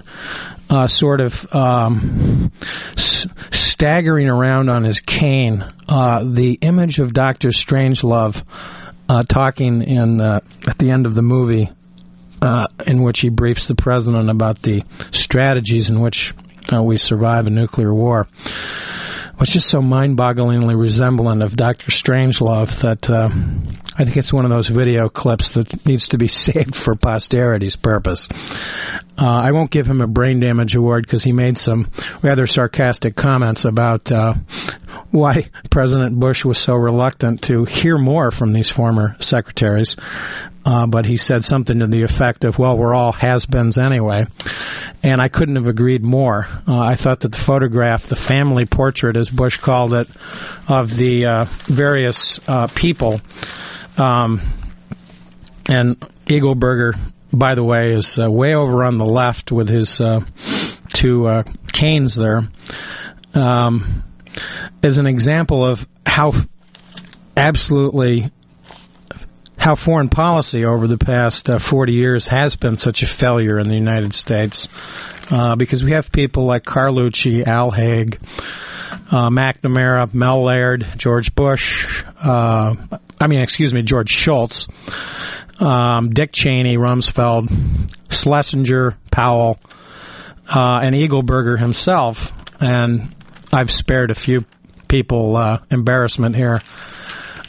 uh, 0.69 0.87
sort 0.87 1.19
of 1.19 1.33
um, 1.51 2.51
s- 2.95 3.27
staggering 3.51 4.29
around 4.29 4.69
on 4.69 4.83
his 4.83 4.99
cane, 4.99 5.63
uh, 5.87 6.23
the 6.23 6.59
image 6.61 6.99
of 6.99 7.13
Doctor 7.13 7.49
Strangelove 7.49 8.35
uh, 9.07 9.23
talking 9.23 9.81
in 9.81 10.21
uh, 10.21 10.41
at 10.67 10.77
the 10.77 10.91
end 10.91 11.07
of 11.07 11.15
the 11.15 11.23
movie, 11.23 11.69
uh, 12.41 12.67
in 12.85 13.03
which 13.03 13.19
he 13.19 13.29
briefs 13.29 13.67
the 13.67 13.75
president 13.75 14.29
about 14.29 14.61
the 14.61 14.83
strategies 15.11 15.89
in 15.89 16.01
which 16.01 16.33
we 16.83 16.97
survive 16.97 17.47
a 17.47 17.49
nuclear 17.49 17.93
war 17.93 18.27
was 19.39 19.49
just 19.49 19.69
so 19.69 19.81
mind-bogglingly 19.81 20.77
resemblant 20.77 21.41
of 21.41 21.55
Doctor 21.55 21.87
Strangelove 21.91 22.81
that 22.81 23.09
uh, 23.09 23.29
I 23.97 24.03
think 24.03 24.17
it's 24.17 24.33
one 24.33 24.43
of 24.43 24.51
those 24.51 24.67
video 24.67 25.07
clips 25.07 25.53
that 25.53 25.85
needs 25.85 26.09
to 26.09 26.17
be 26.17 26.27
saved 26.27 26.75
for 26.75 26.95
posterity's 26.95 27.77
purpose. 27.77 28.27
Uh, 29.17 29.25
I 29.25 29.51
won't 29.51 29.71
give 29.71 29.85
him 29.85 30.01
a 30.01 30.07
brain 30.07 30.39
damage 30.39 30.75
award 30.75 31.05
because 31.05 31.23
he 31.23 31.31
made 31.31 31.57
some 31.57 31.89
rather 32.21 32.47
sarcastic 32.47 33.15
comments 33.15 33.65
about 33.65 34.11
uh, 34.11 34.33
why 35.11 35.49
President 35.71 36.19
Bush 36.19 36.43
was 36.43 36.61
so 36.61 36.73
reluctant 36.73 37.43
to 37.43 37.65
hear 37.65 37.97
more 37.97 38.31
from 38.31 38.53
these 38.53 38.69
former 38.69 39.15
secretaries. 39.19 39.95
Uh, 40.65 40.85
but 40.85 41.05
he 41.05 41.17
said 41.17 41.43
something 41.43 41.79
to 41.79 41.87
the 41.87 42.03
effect 42.03 42.43
of, 42.43 42.59
well, 42.59 42.77
we're 42.77 42.93
all 42.93 43.11
has-beens 43.11 43.77
anyway. 43.77 44.25
And 45.01 45.21
I 45.21 45.29
couldn't 45.29 45.55
have 45.55 45.67
agreed 45.67 46.03
more. 46.03 46.45
Uh, 46.67 46.77
I 46.77 46.95
thought 46.95 47.21
that 47.21 47.31
the 47.31 47.43
photograph, 47.45 48.03
the 48.09 48.15
family 48.15 48.65
portrait, 48.65 49.15
as 49.15 49.29
Bush 49.29 49.57
called 49.57 49.93
it, 49.93 50.07
of 50.67 50.89
the 50.89 51.25
uh, 51.25 51.45
various 51.73 52.39
uh, 52.47 52.67
people, 52.75 53.21
um, 53.97 54.41
and 55.67 55.99
Eagleburger, 56.25 56.93
by 57.31 57.55
the 57.55 57.63
way, 57.63 57.93
is 57.93 58.19
uh, 58.21 58.29
way 58.29 58.55
over 58.55 58.83
on 58.83 58.97
the 58.97 59.05
left 59.05 59.51
with 59.51 59.69
his 59.69 60.01
uh, 60.01 60.21
two 60.93 61.27
uh, 61.27 61.43
canes 61.71 62.17
there, 62.17 62.41
um, 63.33 64.03
is 64.83 64.97
an 64.97 65.07
example 65.07 65.65
of 65.65 65.79
how 66.05 66.31
absolutely 67.37 68.31
how 69.59 69.75
foreign 69.75 70.09
policy 70.09 70.63
over 70.63 70.87
the 70.87 70.97
past 70.97 71.49
uh, 71.49 71.59
40 71.59 71.91
years 71.91 72.27
has 72.27 72.55
been 72.55 72.77
such 72.77 73.03
a 73.03 73.05
failure 73.05 73.59
in 73.59 73.67
the 73.67 73.75
United 73.75 74.13
States. 74.13 74.67
Uh, 75.29 75.55
because 75.55 75.83
we 75.83 75.91
have 75.91 76.11
people 76.11 76.45
like 76.45 76.63
Carlucci, 76.63 77.45
Al 77.45 77.69
Haig, 77.69 78.17
uh, 79.11 79.29
McNamara, 79.29 80.11
Mel 80.11 80.43
Laird, 80.43 80.85
George 80.97 81.35
Bush, 81.35 82.03
uh, 82.19 82.73
I 83.19 83.27
mean, 83.27 83.39
excuse 83.41 83.73
me, 83.73 83.83
George 83.83 84.09
Shultz, 84.09 84.67
um, 85.59 86.11
Dick 86.11 86.31
Cheney, 86.31 86.77
Rumsfeld, 86.77 87.49
Schlesinger, 88.09 88.95
Powell, 89.11 89.59
uh, 90.47 90.79
and 90.81 90.95
Eagleburger 90.95 91.59
himself. 91.59 92.17
And 92.59 93.15
I've 93.51 93.69
spared 93.69 94.09
a 94.09 94.15
few 94.15 94.45
people 94.87 95.35
uh, 95.35 95.59
embarrassment 95.69 96.35
here. 96.35 96.59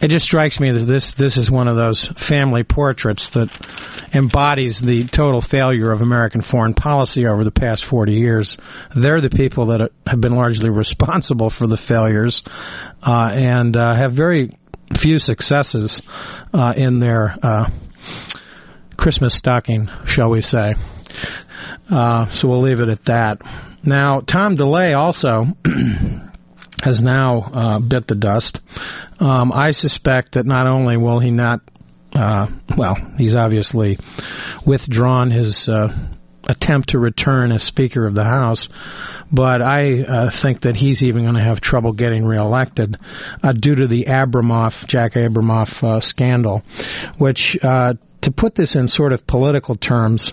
It 0.00 0.08
just 0.08 0.24
strikes 0.24 0.58
me 0.58 0.72
that 0.72 0.84
this 0.84 1.12
this 1.18 1.36
is 1.36 1.50
one 1.50 1.68
of 1.68 1.76
those 1.76 2.10
family 2.28 2.64
portraits 2.64 3.30
that 3.34 3.50
embodies 4.14 4.80
the 4.80 5.06
total 5.06 5.42
failure 5.42 5.92
of 5.92 6.00
American 6.00 6.42
foreign 6.42 6.74
policy 6.74 7.26
over 7.26 7.44
the 7.44 7.50
past 7.50 7.84
40 7.84 8.12
years. 8.12 8.56
They're 8.96 9.20
the 9.20 9.30
people 9.30 9.66
that 9.66 9.90
have 10.06 10.20
been 10.20 10.34
largely 10.34 10.70
responsible 10.70 11.50
for 11.50 11.66
the 11.66 11.76
failures 11.76 12.42
uh, 13.02 13.30
and 13.32 13.76
uh, 13.76 13.94
have 13.94 14.12
very 14.12 14.56
few 14.98 15.18
successes 15.18 16.02
uh, 16.52 16.72
in 16.76 16.98
their 16.98 17.34
uh, 17.42 17.70
Christmas 18.96 19.36
stocking, 19.36 19.88
shall 20.06 20.30
we 20.30 20.40
say. 20.40 20.74
Uh, 21.90 22.30
so 22.30 22.48
we'll 22.48 22.62
leave 22.62 22.80
it 22.80 22.88
at 22.88 23.04
that. 23.06 23.38
Now, 23.84 24.20
Tom 24.20 24.56
DeLay 24.56 24.94
also 24.96 25.44
has 26.82 27.00
now 27.00 27.40
uh, 27.40 27.78
bit 27.80 28.06
the 28.06 28.14
dust. 28.14 28.60
Um, 29.20 29.52
I 29.52 29.72
suspect 29.72 30.33
that 30.33 30.46
not 30.46 30.66
only 30.66 30.96
will 30.96 31.20
he 31.20 31.30
not, 31.30 31.61
uh, 32.14 32.46
well, 32.76 32.96
he's 33.18 33.35
obviously 33.35 33.98
withdrawn 34.66 35.30
his 35.30 35.68
uh, 35.68 35.88
attempt 36.48 36.90
to 36.90 36.98
return 36.98 37.52
as 37.52 37.62
Speaker 37.62 38.06
of 38.06 38.14
the 38.14 38.24
House, 38.24 38.68
but 39.30 39.62
I 39.62 40.02
uh, 40.02 40.30
think 40.30 40.62
that 40.62 40.74
he's 40.74 41.02
even 41.02 41.22
going 41.22 41.35
to 41.35 41.42
have 41.42 41.61
trouble 41.61 41.92
getting 41.92 42.24
reelected 42.24 42.96
uh, 43.42 43.52
due 43.52 43.74
to 43.74 43.87
the 43.87 44.06
Abramoff, 44.06 44.87
Jack 44.87 45.14
Abramoff 45.14 45.83
uh, 45.83 46.00
scandal, 46.00 46.62
which 47.18 47.59
uh, 47.62 47.94
to 48.22 48.33
put 48.33 48.54
this 48.54 48.76
in 48.76 48.88
sort 48.88 49.12
of 49.12 49.26
political 49.26 49.74
terms, 49.74 50.33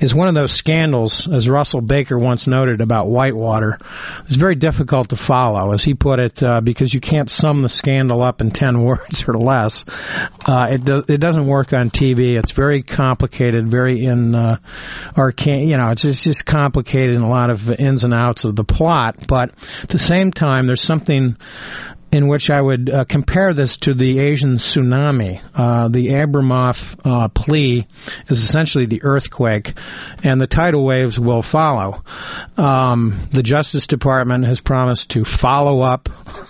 is 0.00 0.14
one 0.14 0.28
of 0.28 0.34
those 0.34 0.56
scandals, 0.56 1.28
as 1.32 1.48
Russell 1.48 1.80
Baker 1.80 2.18
once 2.18 2.46
noted 2.46 2.80
about 2.80 3.08
Whitewater. 3.08 3.78
It's 4.26 4.36
very 4.36 4.54
difficult 4.54 5.10
to 5.10 5.16
follow, 5.16 5.72
as 5.72 5.84
he 5.84 5.94
put 5.94 6.18
it, 6.18 6.42
uh, 6.42 6.60
because 6.60 6.92
you 6.92 7.00
can't 7.00 7.30
sum 7.30 7.62
the 7.62 7.68
scandal 7.68 8.22
up 8.22 8.40
in 8.40 8.50
ten 8.58 8.82
words 8.82 9.24
or 9.26 9.34
less. 9.34 9.84
Uh, 9.88 10.68
it 10.70 10.84
does. 10.84 11.04
It 11.08 11.20
doesn't 11.20 11.46
work 11.46 11.72
on 11.72 11.90
TV. 11.90 12.38
It's 12.38 12.52
very 12.52 12.82
complicated, 12.82 13.70
very 13.70 14.04
in 14.04 14.34
uh, 14.34 14.58
arcane. 15.16 15.68
You 15.68 15.76
know, 15.76 15.90
it's, 15.90 16.04
it's 16.04 16.24
just 16.24 16.46
complicated 16.46 17.14
in 17.14 17.22
a 17.22 17.28
lot 17.28 17.50
of 17.50 17.58
ins 17.78 18.04
and 18.04 18.14
outs 18.14 18.44
of 18.44 18.56
the 18.56 18.64
plot. 18.64 19.16
But 19.28 19.50
at 19.82 19.88
the 19.88 19.98
same 19.98 20.32
time, 20.32 20.66
there's 20.66 20.82
something 20.82 21.36
in 22.10 22.28
which 22.28 22.48
I 22.48 22.60
would 22.60 22.88
uh, 22.88 23.04
compare 23.04 23.52
this 23.52 23.76
to 23.82 23.94
the 23.94 24.18
Asian 24.18 24.56
tsunami. 24.56 25.42
Uh, 25.54 25.88
the 25.88 26.08
Abramoff 26.08 26.76
uh, 27.04 27.28
plea 27.28 27.86
is 28.28 28.38
essentially 28.38 28.86
the 28.86 29.02
earthquake, 29.02 29.72
and 30.24 30.40
the 30.40 30.46
tidal 30.46 30.84
waves 30.84 31.18
will 31.18 31.42
follow. 31.42 32.02
Um, 32.56 33.28
the 33.32 33.42
Justice 33.42 33.86
Department 33.86 34.46
has 34.46 34.60
promised 34.60 35.10
to 35.10 35.24
follow 35.24 35.82
up 35.82 36.08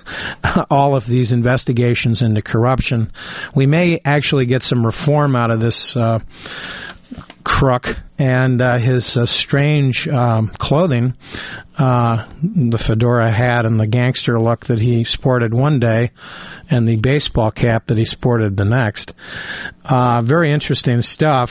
all 0.71 0.94
of 0.94 1.05
these 1.07 1.33
investigations 1.33 2.23
into 2.23 2.40
corruption. 2.40 3.12
We 3.55 3.66
may 3.66 4.01
actually 4.05 4.47
get 4.47 4.62
some 4.62 4.87
reform 4.87 5.35
out 5.35 5.51
of 5.51 5.61
this 5.61 5.97
uh, 5.97 6.21
crook 7.49 7.87
and 8.19 8.61
uh, 8.61 8.79
his 8.79 9.17
uh, 9.17 9.25
strange 9.25 10.07
um, 10.07 10.53
clothing, 10.59 11.15
uh, 11.79 12.29
the 12.43 12.79
fedora 12.79 13.33
hat 13.33 13.65
and 13.65 13.81
the 13.81 13.87
gangster 13.87 14.39
look 14.39 14.67
that 14.67 14.81
he 14.81 15.05
sported 15.05 15.55
one 15.55 15.81
day, 15.81 16.11
and 16.69 16.87
the 16.87 17.01
baseball 17.01 17.51
cap 17.51 17.87
that 17.87 17.97
he 17.97 18.05
sported 18.05 18.57
the 18.57 18.65
next. 18.65 19.15
Uh, 19.85 20.21
very 20.23 20.53
interesting 20.53 21.01
stuff. 21.01 21.51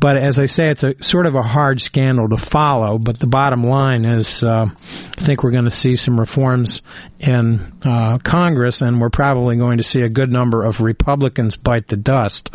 But 0.00 0.16
as 0.16 0.38
I 0.38 0.46
say, 0.46 0.64
it's 0.70 0.84
a 0.84 0.94
sort 1.02 1.26
of 1.26 1.34
a 1.34 1.42
hard 1.42 1.80
scandal 1.80 2.28
to 2.28 2.36
follow. 2.36 2.98
But 2.98 3.18
the 3.18 3.26
bottom 3.26 3.64
line 3.64 4.04
is, 4.04 4.42
uh, 4.44 4.66
I 4.68 5.26
think 5.26 5.42
we're 5.42 5.50
going 5.50 5.64
to 5.64 5.70
see 5.70 5.96
some 5.96 6.18
reforms 6.18 6.82
in 7.18 7.72
uh, 7.82 8.18
Congress, 8.24 8.80
and 8.80 9.00
we're 9.00 9.10
probably 9.10 9.56
going 9.56 9.78
to 9.78 9.84
see 9.84 10.02
a 10.02 10.08
good 10.08 10.30
number 10.30 10.64
of 10.64 10.80
Republicans 10.80 11.56
bite 11.56 11.88
the 11.88 11.96
dust. 11.96 12.50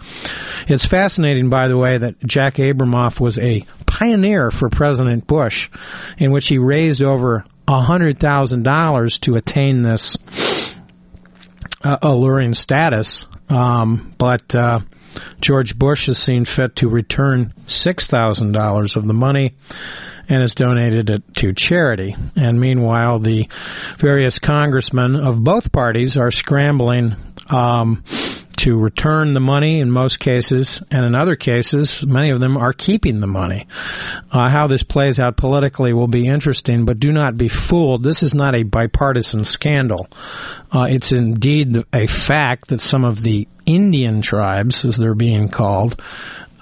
It's 0.67 0.87
fascinating, 0.87 1.49
by 1.49 1.67
the 1.67 1.77
way, 1.77 1.97
that 1.97 2.19
Jack 2.25 2.55
Abramoff 2.55 3.19
was 3.19 3.37
a 3.39 3.65
pioneer 3.85 4.49
for 4.49 4.69
President 4.69 5.27
Bush, 5.27 5.69
in 6.17 6.31
which 6.31 6.47
he 6.47 6.57
raised 6.57 7.03
over 7.03 7.45
$100,000 7.67 9.19
to 9.21 9.35
attain 9.35 9.81
this 9.81 10.17
uh, 11.83 11.97
alluring 12.01 12.53
status. 12.53 13.25
Um, 13.49 14.15
but 14.17 14.55
uh, 14.55 14.79
George 15.41 15.77
Bush 15.77 16.07
has 16.07 16.17
seen 16.17 16.45
fit 16.45 16.75
to 16.77 16.89
return 16.89 17.53
$6,000 17.67 18.95
of 18.95 19.07
the 19.07 19.13
money 19.13 19.53
and 20.29 20.41
has 20.41 20.55
donated 20.55 21.09
it 21.09 21.23
to 21.35 21.53
charity. 21.53 22.15
And 22.35 22.59
meanwhile, 22.59 23.19
the 23.19 23.49
various 23.99 24.39
congressmen 24.39 25.15
of 25.15 25.43
both 25.43 25.71
parties 25.71 26.17
are 26.17 26.31
scrambling 26.31 27.15
um, 27.49 28.03
to 28.57 28.77
return 28.77 29.33
the 29.33 29.39
money 29.39 29.79
in 29.79 29.91
most 29.91 30.19
cases, 30.19 30.81
and 30.89 31.05
in 31.05 31.15
other 31.15 31.35
cases, 31.35 32.03
many 32.07 32.29
of 32.29 32.39
them 32.39 32.55
are 32.55 32.73
keeping 32.73 33.19
the 33.19 33.27
money. 33.27 33.67
Uh, 34.31 34.49
how 34.49 34.67
this 34.67 34.83
plays 34.83 35.19
out 35.19 35.37
politically 35.37 35.93
will 35.93 36.07
be 36.07 36.27
interesting, 36.27 36.85
but 36.85 36.99
do 36.99 37.11
not 37.11 37.37
be 37.37 37.49
fooled. 37.49 38.03
This 38.03 38.23
is 38.23 38.33
not 38.33 38.55
a 38.55 38.63
bipartisan 38.63 39.43
scandal. 39.43 40.07
Uh, 40.71 40.87
it's 40.89 41.11
indeed 41.11 41.75
a 41.91 42.07
fact 42.07 42.69
that 42.69 42.81
some 42.81 43.03
of 43.03 43.21
the 43.21 43.47
Indian 43.65 44.21
tribes, 44.21 44.85
as 44.85 44.97
they're 44.97 45.15
being 45.15 45.49
called, 45.49 46.01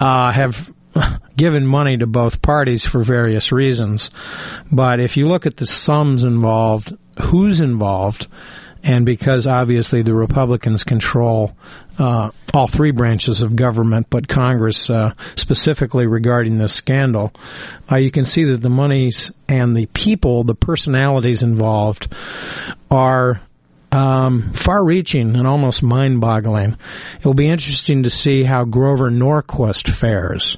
uh, 0.00 0.32
have 0.32 0.54
given 1.36 1.66
money 1.66 1.96
to 1.96 2.06
both 2.06 2.42
parties 2.42 2.84
for 2.84 3.04
various 3.04 3.52
reasons. 3.52 4.10
But 4.70 5.00
if 5.00 5.16
you 5.16 5.26
look 5.26 5.46
at 5.46 5.56
the 5.56 5.66
sums 5.66 6.24
involved, 6.24 6.92
who's 7.30 7.60
involved, 7.60 8.26
and 8.82 9.06
because 9.06 9.46
obviously 9.46 10.02
the 10.02 10.14
Republicans 10.14 10.84
control 10.84 11.52
uh, 11.98 12.30
all 12.52 12.68
three 12.68 12.90
branches 12.90 13.42
of 13.42 13.54
government, 13.54 14.06
but 14.10 14.26
Congress 14.26 14.88
uh, 14.90 15.14
specifically 15.36 16.06
regarding 16.06 16.58
this 16.58 16.74
scandal, 16.74 17.32
uh, 17.90 17.96
you 17.96 18.10
can 18.10 18.24
see 18.24 18.44
that 18.44 18.60
the 18.60 18.68
monies 18.68 19.32
and 19.48 19.76
the 19.76 19.86
people, 19.86 20.44
the 20.44 20.54
personalities 20.54 21.42
involved, 21.42 22.12
are 22.90 23.40
um, 23.92 24.54
far-reaching 24.64 25.36
and 25.36 25.46
almost 25.46 25.82
mind-boggling. 25.82 26.76
It 27.18 27.24
will 27.24 27.34
be 27.34 27.48
interesting 27.48 28.04
to 28.04 28.10
see 28.10 28.42
how 28.42 28.64
Grover 28.64 29.10
Norquist 29.10 29.94
fares. 30.00 30.56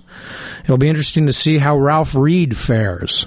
It'll 0.63 0.79
be 0.79 0.89
interesting 0.89 1.27
to 1.27 1.33
see 1.33 1.59
how 1.59 1.77
Ralph 1.77 2.15
Reed 2.15 2.57
fares, 2.57 3.27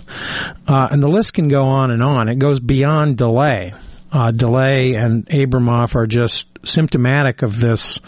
uh, 0.65 0.87
and 0.89 1.03
the 1.03 1.09
list 1.09 1.33
can 1.33 1.49
go 1.49 1.63
on 1.63 1.91
and 1.91 2.01
on. 2.01 2.29
It 2.29 2.39
goes 2.39 2.59
beyond 2.59 3.17
DeLay. 3.17 3.73
Uh, 4.11 4.31
DeLay 4.31 4.95
and 4.95 5.25
Abramoff 5.27 5.95
are 5.95 6.07
just 6.07 6.47
symptomatic 6.63 7.41
of 7.41 7.59
this 7.59 7.99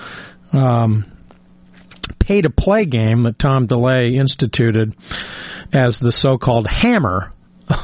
um, 0.53 1.11
pay-to-play 2.19 2.85
game 2.85 3.23
that 3.23 3.37
Tom 3.37 3.67
DeLay 3.67 4.13
instituted 4.13 4.95
as 5.73 5.99
the 5.99 6.11
so-called 6.11 6.67
Hammer. 6.67 7.31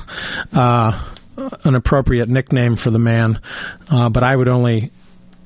Uh, 0.53 1.13
an 1.37 1.75
appropriate 1.75 2.29
nickname 2.29 2.77
for 2.77 2.89
the 2.89 2.99
man, 2.99 3.39
uh, 3.89 4.09
but 4.09 4.23
I 4.23 4.35
would 4.35 4.47
only 4.47 4.91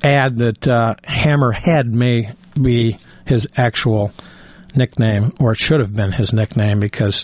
add 0.03 0.38
that 0.38 0.67
uh, 0.67 0.95
Hammerhead 1.03 1.86
may 1.86 2.34
be 2.62 2.97
his 3.25 3.47
actual 3.55 4.12
nickname, 4.75 5.34
or 5.39 5.53
it 5.53 5.58
should 5.58 5.79
have 5.79 5.95
been 5.95 6.12
his 6.12 6.32
nickname, 6.32 6.79
because 6.79 7.23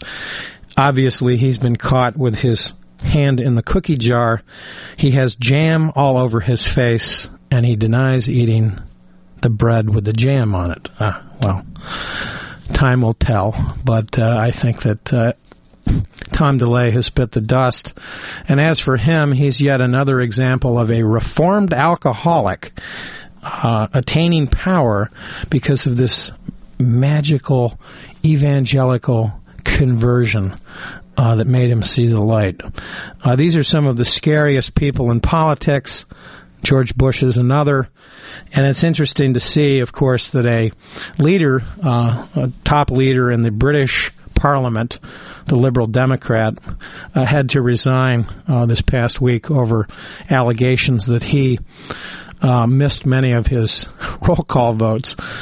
obviously 0.78 1.38
he's 1.38 1.58
been 1.58 1.76
caught 1.76 2.18
with 2.18 2.36
his 2.36 2.74
hand 3.06 3.40
in 3.40 3.56
the 3.56 3.64
cookie 3.64 3.98
jar. 3.98 4.42
He 4.98 5.12
has 5.12 5.36
jam 5.40 5.92
all 5.96 6.18
over 6.18 6.40
his 6.40 6.68
face, 6.68 7.30
and 7.52 7.66
he 7.66 7.76
denies 7.76 8.28
eating 8.30 8.80
the 9.42 9.50
bread 9.50 9.94
with 9.94 10.06
the 10.06 10.14
jam 10.14 10.56
on 10.56 10.72
it. 10.72 10.90
Uh, 11.00 11.22
well, 11.42 11.66
time 12.74 13.02
will 13.02 13.14
tell, 13.14 13.78
but 13.86 14.18
uh, 14.18 14.38
I 14.38 14.52
think 14.52 14.82
that 14.84 15.14
uh, 15.14 15.34
Tom 16.36 16.58
DeLay 16.58 16.92
has 16.92 17.10
bit 17.10 17.32
the 17.32 17.42
dust. 17.42 17.94
And 18.48 18.60
as 18.60 18.80
for 18.80 18.98
him, 18.98 19.32
he's 19.32 19.62
yet 19.62 19.82
another 19.82 20.20
example 20.20 20.80
of 20.80 20.90
a 20.90 21.04
reformed 21.04 21.74
alcoholic 21.74 22.72
uh, 23.42 23.88
attaining 23.94 24.48
power 24.48 25.10
because 25.50 25.86
of 25.86 25.96
this 25.96 26.32
magical 26.80 27.78
evangelical 28.24 29.32
conversion 29.64 30.60
uh, 31.18 31.36
that 31.36 31.48
made 31.48 31.70
him 31.70 31.84
see 31.84 32.08
the 32.08 32.20
light. 32.20 32.60
Uh, 33.24 33.36
these 33.36 33.56
are 33.56 33.64
some 33.64 33.88
of 33.88 33.98
the 33.98 34.06
scariest 34.06 34.76
people 34.76 35.12
in 35.12 35.20
politics. 35.20 36.06
George 36.64 36.96
Bush 36.96 37.24
is 37.24 37.38
another. 37.38 37.90
And 38.54 38.66
it's 38.66 38.84
interesting 38.84 39.34
to 39.34 39.40
see, 39.40 39.80
of 39.80 39.92
course, 39.92 40.32
that 40.32 40.46
a 40.46 40.72
leader, 41.22 41.62
uh, 41.84 42.28
a 42.36 42.52
top 42.66 42.90
leader 42.90 43.32
in 43.32 43.42
the 43.42 43.52
British 43.52 44.12
Parliament, 44.36 45.00
the 45.48 45.56
Liberal 45.56 45.88
Democrat, 45.88 46.54
uh, 47.14 47.26
had 47.26 47.50
to 47.50 47.62
resign 47.62 48.28
uh, 48.48 48.66
this 48.66 48.82
past 48.82 49.22
week 49.22 49.50
over 49.50 49.88
allegations 50.30 51.08
that 51.08 51.24
he 51.24 51.60
uh, 52.42 52.68
missed 52.68 53.06
many 53.06 53.34
of 53.34 53.46
his 53.46 53.88
roll 54.28 54.46
call 54.48 54.76
votes. 54.76 55.16